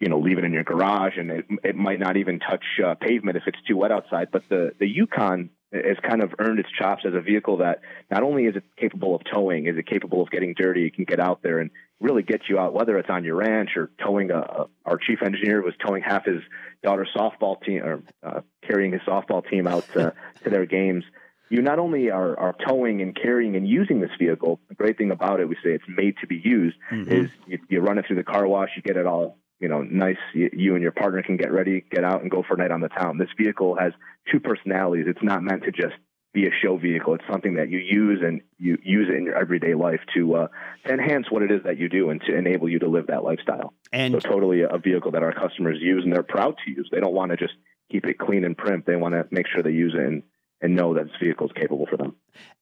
you 0.00 0.08
know 0.08 0.18
leave 0.18 0.38
it 0.38 0.44
in 0.44 0.52
your 0.52 0.64
garage, 0.64 1.18
and 1.18 1.30
it 1.30 1.44
it 1.62 1.76
might 1.76 2.00
not 2.00 2.16
even 2.16 2.40
touch 2.40 2.64
uh, 2.84 2.94
pavement 2.94 3.36
if 3.36 3.42
it's 3.46 3.58
too 3.68 3.76
wet 3.76 3.92
outside. 3.92 4.28
But 4.32 4.44
the 4.48 4.72
the 4.78 4.88
Yukon 4.88 5.50
has 5.72 5.96
kind 6.02 6.22
of 6.22 6.34
earned 6.38 6.58
its 6.58 6.68
chops 6.78 7.04
as 7.06 7.14
a 7.14 7.20
vehicle 7.20 7.58
that 7.58 7.80
not 8.10 8.22
only 8.22 8.44
is 8.44 8.56
it 8.56 8.64
capable 8.76 9.14
of 9.14 9.22
towing, 9.32 9.66
is 9.66 9.76
it 9.76 9.86
capable 9.86 10.22
of 10.22 10.30
getting 10.30 10.54
dirty, 10.54 10.86
it 10.86 10.94
can 10.94 11.04
get 11.04 11.20
out 11.20 11.42
there 11.42 11.58
and 11.58 11.70
really 12.00 12.22
get 12.22 12.42
you 12.48 12.58
out, 12.58 12.72
whether 12.72 12.96
it's 12.98 13.10
on 13.10 13.24
your 13.24 13.36
ranch 13.36 13.70
or 13.76 13.90
towing 14.02 14.30
a, 14.30 14.66
our 14.86 14.96
chief 14.96 15.22
engineer 15.22 15.62
was 15.62 15.74
towing 15.84 16.02
half 16.02 16.24
his 16.24 16.40
daughter's 16.82 17.10
softball 17.14 17.60
team 17.62 17.82
or 17.82 18.02
uh, 18.22 18.40
carrying 18.66 18.92
his 18.92 19.02
softball 19.02 19.48
team 19.48 19.66
out 19.66 19.84
to, 19.92 20.14
to 20.44 20.50
their 20.50 20.64
games. 20.64 21.04
You 21.50 21.62
not 21.62 21.78
only 21.78 22.10
are, 22.10 22.38
are 22.38 22.54
towing 22.66 23.00
and 23.02 23.16
carrying 23.16 23.56
and 23.56 23.66
using 23.66 24.00
this 24.00 24.10
vehicle, 24.18 24.60
the 24.68 24.74
great 24.74 24.96
thing 24.98 25.10
about 25.10 25.40
it, 25.40 25.48
we 25.48 25.54
say 25.56 25.70
it's 25.70 25.84
made 25.88 26.14
to 26.20 26.26
be 26.26 26.40
used, 26.42 26.76
is 27.10 27.30
you, 27.46 27.58
you 27.68 27.80
run 27.80 27.98
it 27.98 28.06
through 28.06 28.16
the 28.16 28.22
car 28.22 28.46
wash, 28.46 28.68
you 28.76 28.82
get 28.82 28.96
it 28.96 29.06
all, 29.06 29.38
you 29.60 29.68
know, 29.68 29.82
nice. 29.82 30.16
You, 30.34 30.74
and 30.74 30.82
your 30.82 30.92
partner 30.92 31.22
can 31.22 31.36
get 31.36 31.52
ready, 31.52 31.84
get 31.90 32.04
out 32.04 32.22
and 32.22 32.30
go 32.30 32.44
for 32.46 32.54
a 32.54 32.58
night 32.58 32.70
on 32.70 32.80
the 32.80 32.88
town. 32.88 33.18
This 33.18 33.28
vehicle 33.36 33.76
has 33.76 33.92
two 34.30 34.40
personalities. 34.40 35.06
It's 35.08 35.22
not 35.22 35.42
meant 35.42 35.64
to 35.64 35.72
just 35.72 35.94
be 36.32 36.46
a 36.46 36.50
show 36.62 36.76
vehicle. 36.76 37.14
It's 37.14 37.24
something 37.30 37.54
that 37.54 37.70
you 37.70 37.78
use 37.78 38.20
and 38.22 38.42
you 38.58 38.78
use 38.82 39.08
it 39.08 39.16
in 39.16 39.24
your 39.24 39.36
everyday 39.36 39.74
life 39.74 40.00
to, 40.14 40.34
uh, 40.34 40.48
to 40.86 40.92
enhance 40.92 41.30
what 41.30 41.42
it 41.42 41.50
is 41.50 41.62
that 41.64 41.78
you 41.78 41.88
do 41.88 42.10
and 42.10 42.20
to 42.22 42.36
enable 42.36 42.68
you 42.68 42.78
to 42.80 42.88
live 42.88 43.06
that 43.08 43.24
lifestyle. 43.24 43.72
And 43.92 44.14
So 44.14 44.20
totally 44.20 44.62
a 44.62 44.78
vehicle 44.78 45.12
that 45.12 45.22
our 45.22 45.32
customers 45.32 45.78
use 45.80 46.04
and 46.04 46.12
they're 46.12 46.22
proud 46.22 46.56
to 46.64 46.70
use. 46.70 46.88
They 46.92 47.00
don't 47.00 47.14
want 47.14 47.30
to 47.30 47.36
just 47.36 47.54
keep 47.90 48.04
it 48.06 48.18
clean 48.18 48.44
and 48.44 48.56
prim. 48.56 48.84
They 48.86 48.96
want 48.96 49.14
to 49.14 49.26
make 49.30 49.46
sure 49.48 49.62
they 49.62 49.70
use 49.70 49.94
it 49.98 50.06
and, 50.06 50.22
and 50.60 50.76
know 50.76 50.94
that 50.94 51.04
this 51.04 51.16
vehicle 51.20 51.46
is 51.46 51.52
capable 51.54 51.86
for 51.86 51.96
them. 51.96 52.16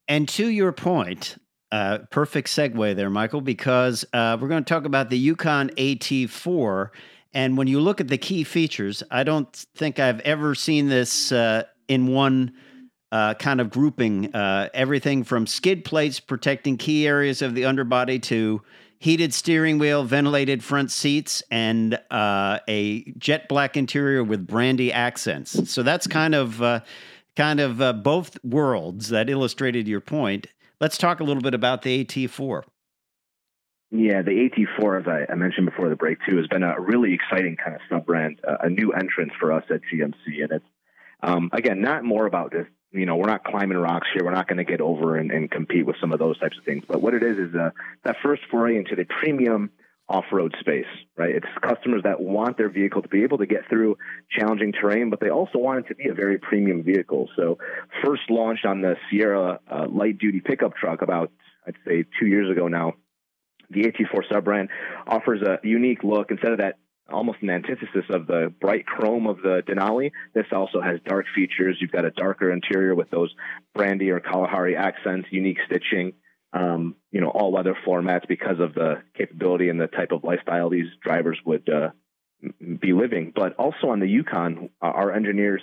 And 0.08 0.28
to 0.30 0.46
your 0.46 0.72
point, 0.72 1.36
uh, 1.76 1.98
perfect 2.10 2.48
segue 2.48 2.96
there, 2.96 3.10
Michael, 3.10 3.42
because 3.42 4.02
uh, 4.14 4.38
we're 4.40 4.48
going 4.48 4.64
to 4.64 4.68
talk 4.68 4.86
about 4.86 5.10
the 5.10 5.18
Yukon 5.18 5.68
AT4. 5.76 6.88
And 7.34 7.58
when 7.58 7.66
you 7.66 7.80
look 7.80 8.00
at 8.00 8.08
the 8.08 8.16
key 8.16 8.44
features, 8.44 9.02
I 9.10 9.24
don't 9.24 9.52
think 9.74 9.98
I've 9.98 10.20
ever 10.20 10.54
seen 10.54 10.88
this 10.88 11.32
uh, 11.32 11.64
in 11.86 12.06
one 12.06 12.54
uh, 13.12 13.34
kind 13.34 13.60
of 13.60 13.68
grouping. 13.68 14.34
Uh, 14.34 14.70
everything 14.72 15.22
from 15.22 15.46
skid 15.46 15.84
plates 15.84 16.18
protecting 16.18 16.78
key 16.78 17.06
areas 17.06 17.42
of 17.42 17.54
the 17.54 17.66
underbody 17.66 18.20
to 18.20 18.62
heated 18.98 19.34
steering 19.34 19.78
wheel, 19.78 20.02
ventilated 20.02 20.64
front 20.64 20.90
seats, 20.90 21.42
and 21.50 22.00
a 22.10 23.12
jet 23.18 23.50
black 23.50 23.76
interior 23.76 24.24
with 24.24 24.46
brandy 24.46 24.90
accents. 24.94 25.70
So 25.70 25.82
that's 25.82 26.06
kind 26.06 26.34
of 26.34 26.82
kind 27.36 27.60
of 27.60 27.82
uh, 27.82 27.92
both 27.92 28.42
worlds 28.42 29.10
that 29.10 29.28
illustrated 29.28 29.86
your 29.86 30.00
point. 30.00 30.46
Let's 30.80 30.98
talk 30.98 31.20
a 31.20 31.24
little 31.24 31.42
bit 31.42 31.54
about 31.54 31.82
the 31.82 32.04
AT4. 32.04 32.62
Yeah, 33.90 34.22
the 34.22 34.50
AT4, 34.50 35.00
as 35.00 35.26
I, 35.30 35.34
mentioned 35.34 35.66
before 35.66 35.88
the 35.88 35.96
break 35.96 36.18
too, 36.28 36.36
has 36.36 36.46
been 36.48 36.64
a 36.64 36.78
really 36.80 37.14
exciting 37.14 37.56
kind 37.56 37.76
of 37.76 37.80
sub 37.88 38.04
brand, 38.04 38.40
uh, 38.46 38.56
a 38.62 38.68
new 38.68 38.92
entrance 38.92 39.32
for 39.38 39.52
us 39.52 39.64
at 39.70 39.80
GMC, 39.92 40.42
and 40.42 40.52
it's 40.52 40.64
um, 41.22 41.50
again 41.52 41.80
not 41.80 42.04
more 42.04 42.26
about 42.26 42.52
just 42.52 42.68
you 42.90 43.06
know 43.06 43.16
we're 43.16 43.28
not 43.28 43.44
climbing 43.44 43.78
rocks 43.78 44.08
here. 44.12 44.24
We're 44.24 44.34
not 44.34 44.48
going 44.48 44.58
to 44.58 44.64
get 44.64 44.80
over 44.80 45.16
and, 45.16 45.30
and 45.30 45.50
compete 45.50 45.86
with 45.86 45.96
some 46.00 46.12
of 46.12 46.18
those 46.18 46.36
types 46.38 46.58
of 46.58 46.64
things. 46.64 46.84
But 46.86 47.00
what 47.00 47.14
it 47.14 47.22
is 47.22 47.38
is 47.38 47.54
uh, 47.54 47.70
that 48.04 48.16
first 48.22 48.42
foray 48.50 48.76
into 48.76 48.96
the 48.96 49.04
premium 49.04 49.70
off-road 50.08 50.54
space, 50.60 50.86
right? 51.16 51.34
It's 51.34 51.46
customers 51.60 52.02
that 52.04 52.20
want 52.20 52.56
their 52.56 52.68
vehicle 52.68 53.02
to 53.02 53.08
be 53.08 53.24
able 53.24 53.38
to 53.38 53.46
get 53.46 53.68
through 53.68 53.98
challenging 54.30 54.72
terrain, 54.72 55.10
but 55.10 55.18
they 55.18 55.30
also 55.30 55.58
want 55.58 55.84
it 55.84 55.88
to 55.88 55.94
be 55.96 56.08
a 56.08 56.14
very 56.14 56.38
premium 56.38 56.84
vehicle. 56.84 57.28
So, 57.36 57.58
first 58.04 58.22
launched 58.30 58.64
on 58.64 58.82
the 58.82 58.94
Sierra 59.10 59.58
uh, 59.68 59.86
light-duty 59.88 60.40
pickup 60.40 60.76
truck 60.76 61.02
about 61.02 61.32
I'd 61.66 61.74
say 61.84 62.04
two 62.20 62.26
years 62.26 62.48
ago 62.50 62.68
now 62.68 62.94
the 63.70 63.82
AT4 63.82 64.22
sub 64.30 64.44
brand 64.44 64.68
offers 65.06 65.42
a 65.42 65.58
unique 65.66 66.04
look. 66.04 66.30
Instead 66.30 66.52
of 66.52 66.58
that 66.58 66.78
almost 67.12 67.38
an 67.42 67.50
antithesis 67.50 68.04
of 68.10 68.26
the 68.26 68.52
bright 68.60 68.86
chrome 68.86 69.26
of 69.26 69.38
the 69.38 69.62
Denali, 69.66 70.10
this 70.34 70.46
also 70.52 70.80
has 70.80 70.98
dark 71.06 71.26
features. 71.34 71.76
You've 71.80 71.92
got 71.92 72.04
a 72.04 72.10
darker 72.10 72.50
interior 72.50 72.94
with 72.94 73.10
those 73.10 73.32
brandy 73.74 74.10
or 74.10 74.20
Kalahari 74.20 74.76
accents, 74.76 75.28
unique 75.30 75.58
stitching, 75.66 76.12
um, 76.56 76.96
you 77.10 77.20
know, 77.20 77.28
all 77.28 77.52
weather 77.52 77.76
formats 77.86 78.26
because 78.26 78.60
of 78.60 78.74
the 78.74 79.02
capability 79.16 79.68
and 79.68 79.78
the 79.78 79.88
type 79.88 80.10
of 80.10 80.24
lifestyle 80.24 80.70
these 80.70 80.88
drivers 81.02 81.38
would 81.44 81.68
uh, 81.68 81.90
be 82.80 82.94
living. 82.94 83.32
But 83.34 83.54
also 83.56 83.88
on 83.90 84.00
the 84.00 84.08
Yukon, 84.08 84.70
uh, 84.82 84.86
our 84.86 85.12
engineers 85.12 85.60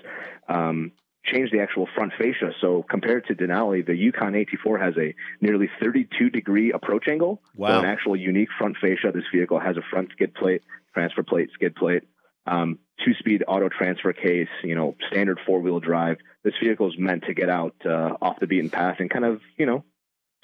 um, 0.48 0.92
changed 1.26 1.52
the 1.52 1.62
actual 1.62 1.88
front 1.96 2.14
fascia. 2.14 2.52
So 2.62 2.86
compared 2.88 3.26
to 3.28 3.36
Denali, 3.36 3.84
the 3.84 3.96
Yukon 3.96 4.34
AT4 4.34 4.80
has 4.80 4.94
a 4.98 5.16
nearly 5.42 5.68
32 5.82 6.30
degree 6.30 6.72
approach 6.72 7.08
angle. 7.08 7.42
Wow. 7.56 7.70
So 7.70 7.80
an 7.80 7.86
actual 7.86 8.16
unique 8.16 8.50
front 8.60 8.78
fascia. 8.78 9.12
This 9.12 9.24
vehicle 9.34 9.60
has 9.60 9.78
a 9.78 9.84
front 9.90 10.12
skid 10.12 10.36
plate, 10.36 10.62
transfer 10.94 11.24
plate, 11.24 11.50
skid 11.56 11.76
plate, 11.76 12.04
um, 12.46 12.78
two 13.04 13.16
speed 13.16 13.44
auto 13.48 13.70
transfer 13.70 14.14
case, 14.14 14.50
you 14.64 14.76
know, 14.76 14.96
standard 15.10 15.40
four 15.44 15.60
wheel 15.60 15.80
drive. 15.80 16.18
This 16.44 16.54
vehicle 16.62 16.90
is 16.90 17.00
meant 17.00 17.24
to 17.24 17.34
get 17.34 17.50
out 17.50 17.74
uh, 17.84 18.16
off 18.22 18.40
the 18.40 18.48
beaten 18.48 18.70
path 18.70 18.98
and 19.00 19.10
kind 19.10 19.26
of, 19.26 19.42
you 19.58 19.66
know, 19.66 19.84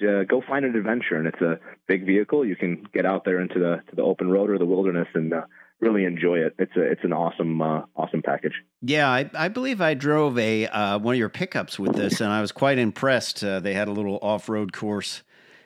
uh, 0.02 0.24
go 0.24 0.42
find 0.48 0.66
an 0.66 0.76
adventure. 0.76 1.16
And 1.16 1.28
it's 1.28 1.42
a 1.42 1.60
big 1.88 2.06
vehicle. 2.06 2.46
You 2.46 2.56
can 2.56 2.88
get 2.94 3.06
out 3.06 3.26
there 3.26 3.40
into 3.40 3.60
the 3.60 3.82
to 3.90 3.96
the 3.96 4.04
open 4.04 4.30
road 4.30 4.50
or 4.50 4.58
the 4.58 4.66
wilderness 4.66 5.08
and 5.14 5.34
uh, 5.34 5.42
really 5.80 6.06
enjoy 6.06 6.40
it. 6.40 6.56
It's 6.60 6.76
a 6.76 6.82
it's 6.82 7.04
an 7.04 7.14
awesome 7.14 7.62
uh, 7.62 7.84
awesome 7.96 8.22
package. 8.22 8.54
Yeah, 8.82 9.10
I, 9.10 9.30
I 9.34 9.48
believe 9.48 9.82
I 9.82 9.94
drove 9.94 10.38
a 10.38 10.68
uh, 10.68 11.00
one 11.00 11.16
of 11.16 11.20
your 11.20 11.30
pickups 11.30 11.80
with 11.80 11.96
this, 11.96 12.22
and 12.22 12.32
I 12.32 12.42
was 12.42 12.52
quite 12.52 12.78
impressed. 12.78 13.44
Uh, 13.44 13.60
they 13.60 13.74
had 13.74 13.88
a 13.88 13.92
little 13.92 14.20
off 14.22 14.50
road 14.50 14.74
course 14.74 15.24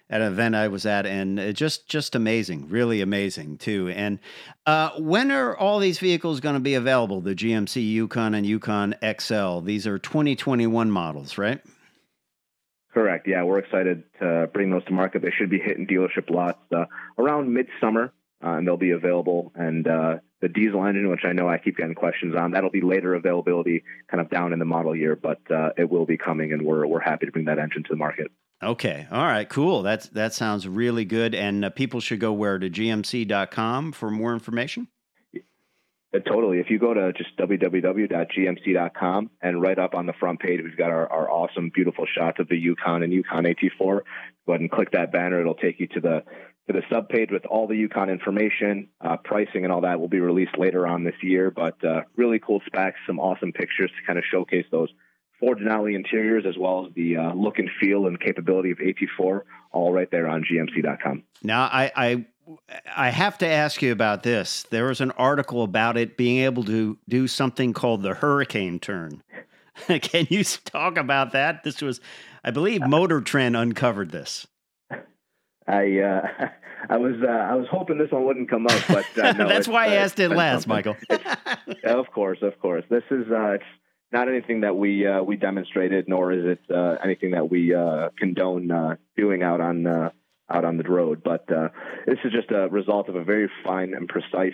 at 0.10 0.22
an 0.22 0.32
event 0.32 0.56
I 0.56 0.68
was 0.68 0.86
at, 0.86 1.06
and 1.06 1.40
it 1.40 1.54
just 1.54 1.88
just 1.88 2.16
amazing, 2.16 2.70
really 2.70 3.02
amazing 3.02 3.58
too. 3.58 3.90
And 3.90 4.20
uh, 4.66 4.92
when 5.00 5.32
are 5.32 5.58
all 5.58 5.80
these 5.80 6.00
vehicles 6.00 6.40
going 6.40 6.56
to 6.56 6.62
be 6.62 6.76
available? 6.76 7.22
The 7.22 7.36
GMC 7.36 7.90
Yukon 7.90 8.36
and 8.36 8.46
Yukon 8.46 8.96
XL. 9.20 9.60
These 9.60 9.88
are 9.88 9.98
2021 9.98 10.92
models, 10.92 11.38
right? 11.38 11.62
Correct. 12.94 13.28
Yeah, 13.28 13.44
we're 13.44 13.60
excited 13.60 14.04
to 14.20 14.50
bring 14.54 14.70
those 14.70 14.86
to 14.86 14.94
market. 14.94 15.24
They 15.24 15.32
should 15.32 15.50
be 15.50 15.60
hitting 15.60 15.88
dealership 15.88 16.30
lots 16.30 16.60
uh, 16.72 16.86
around 17.18 17.52
midsummer, 17.52 18.14
uh, 18.44 18.50
and 18.50 18.68
they'll 18.68 18.78
be 18.78 18.92
available. 18.92 19.52
And 19.56 19.88
uh, 19.88 20.18
the 20.42 20.48
diesel 20.48 20.86
engine, 20.86 21.10
which 21.10 21.26
I 21.26 21.34
know 21.34 21.50
I 21.50 21.58
keep 21.58 21.78
getting 21.78 21.96
questions 21.96 22.36
on, 22.36 22.52
that'll 22.52 22.70
be 22.70 22.82
later 22.82 23.16
availability, 23.16 23.84
kind 24.12 24.22
of 24.22 24.30
down 24.30 24.54
in 24.54 24.60
the 24.60 24.66
model 24.66 24.96
year, 24.96 25.16
but 25.16 25.40
uh, 25.50 25.70
it 25.76 25.90
will 25.90 26.06
be 26.06 26.18
coming, 26.18 26.54
and 26.54 26.62
we're 26.62 26.86
we're 26.86 27.00
happy 27.00 27.26
to 27.26 27.32
bring 27.32 27.46
that 27.46 27.58
engine 27.58 27.84
to 27.84 27.90
the 27.90 27.96
market. 27.96 28.32
Okay. 28.62 29.08
All 29.12 29.26
right. 29.26 29.50
Cool. 29.50 29.82
That's 29.82 30.08
that 30.10 30.34
sounds 30.34 30.68
really 30.68 31.06
good. 31.06 31.34
And 31.34 31.66
uh, 31.66 31.70
people 31.72 32.00
should 32.00 32.20
go 32.20 32.32
where 32.32 32.60
to 32.60 32.70
gmc.com 32.70 33.92
for 33.92 34.12
more 34.12 34.34
information. 34.34 34.88
Uh, 36.14 36.20
totally. 36.20 36.60
If 36.60 36.70
you 36.70 36.80
go 36.80 36.94
to 36.94 37.12
just 37.14 37.36
www.gmc.com 37.38 39.30
and 39.42 39.62
right 39.62 39.80
up 39.80 39.96
on 39.96 40.06
the 40.06 40.14
front 40.14 40.40
page, 40.40 40.62
we've 40.64 40.78
got 40.78 40.92
our, 40.92 41.12
our 41.12 41.30
awesome, 41.30 41.72
beautiful 41.74 42.06
shots 42.06 42.40
of 42.40 42.48
the 42.48 42.58
Yukon 42.58 43.04
and 43.04 43.12
Yukon 43.12 43.46
AT4. 43.46 43.80
Go 43.80 44.54
ahead 44.54 44.62
and 44.62 44.72
click 44.72 44.92
that 44.92 45.12
banner. 45.12 45.40
It'll 45.40 45.56
take 45.56 45.80
you 45.80 45.88
to 45.88 46.00
the 46.00 46.24
to 46.68 46.74
the 46.74 46.82
sub 46.90 47.10
page 47.10 47.30
with 47.30 47.46
all 47.46 47.68
the 47.68 47.76
Yukon 47.76 48.10
information, 48.10 48.88
uh, 49.02 49.18
pricing, 49.18 49.66
and 49.66 49.74
all 49.74 49.82
that 49.82 50.00
will 50.00 50.08
be 50.08 50.22
released 50.22 50.58
later 50.58 50.88
on 50.88 51.04
this 51.04 51.16
year. 51.22 51.52
But 51.52 51.84
uh, 51.84 52.04
really 52.16 52.40
cool 52.40 52.62
specs, 52.66 52.98
some 53.06 53.20
awesome 53.20 53.52
pictures 53.52 53.92
to 53.92 54.08
kind 54.08 54.18
of 54.18 54.24
showcase 54.32 54.66
those 54.72 54.88
Ford 55.44 55.60
Denali 55.60 55.94
interiors 55.94 56.46
as 56.48 56.58
well 56.58 56.86
as 56.86 56.94
the 56.94 57.18
uh, 57.18 57.34
look 57.34 57.60
and 57.60 57.70
feel 57.82 58.08
and 58.08 58.18
capability 58.18 58.72
of 58.72 58.78
AT4, 58.78 59.42
all 59.74 59.92
right 59.92 60.10
there 60.10 60.30
on 60.30 60.44
GMC.com. 60.44 61.24
Now, 61.42 61.64
I, 61.64 61.92
I 61.94 62.26
I 62.96 63.10
have 63.10 63.38
to 63.40 63.48
ask 63.48 63.82
you 63.82 63.92
about 63.92 64.24
this. 64.24 64.64
There 64.64 64.86
was 64.86 65.02
an 65.02 65.12
article 65.12 65.64
about 65.64 65.98
it 65.98 66.18
being 66.18 66.40
able 66.44 66.64
to 66.66 66.98
do 67.08 67.28
something 67.28 67.74
called 67.74 68.02
the 68.02 68.14
hurricane 68.14 68.80
turn. 68.80 69.24
Can 70.02 70.28
you 70.30 70.44
talk 70.44 70.98
about 70.98 71.32
that? 71.32 71.64
This 71.64 71.82
was, 71.82 72.02
I 72.44 72.52
believe, 72.52 72.82
Motor 72.86 73.22
Trend 73.22 73.56
uncovered 73.56 74.12
this. 74.12 74.48
I 75.68 76.00
uh, 76.00 76.48
I 76.90 76.98
was 76.98 77.16
uh, 77.24 77.32
I 77.32 77.56
was 77.56 77.68
hoping 77.72 77.98
this 77.98 78.12
one 78.12 78.26
wouldn't 78.26 78.50
come 78.50 78.68
up, 78.68 78.82
but 78.88 79.06
uh, 79.18 79.32
no, 79.32 79.48
that's 79.48 79.68
why 79.68 79.86
I 79.86 79.96
asked 79.96 80.20
it 80.20 80.30
last, 80.30 80.68
Michael. 80.68 80.98
of 81.86 82.12
course, 82.12 82.40
of 82.42 82.60
course. 82.60 82.84
This 82.90 83.04
is 83.10 83.26
uh, 83.32 83.52
it's 83.52 83.64
not 84.12 84.28
anything 84.28 84.62
that 84.62 84.76
we 84.76 85.08
uh, 85.08 85.24
we 85.24 85.38
demonstrated, 85.38 86.10
nor 86.10 86.32
is 86.32 86.46
it 86.46 86.60
uh, 86.74 86.98
anything 87.04 87.32
that 87.32 87.50
we 87.50 87.74
uh, 87.74 88.10
condone 88.18 88.70
uh, 88.72 88.96
doing 89.16 89.42
out 89.44 89.62
on 89.62 89.88
uh, 89.88 90.10
out 90.50 90.66
on 90.66 90.78
the 90.78 90.84
road. 90.84 91.24
But 91.24 91.52
uh, 91.52 91.70
this 92.06 92.20
is 92.24 92.32
just 92.32 92.52
a 92.52 92.68
result 92.70 93.10
of 93.10 93.16
a 93.16 93.24
very 93.24 93.50
fine 93.64 93.94
and 93.94 94.08
precise 94.08 94.54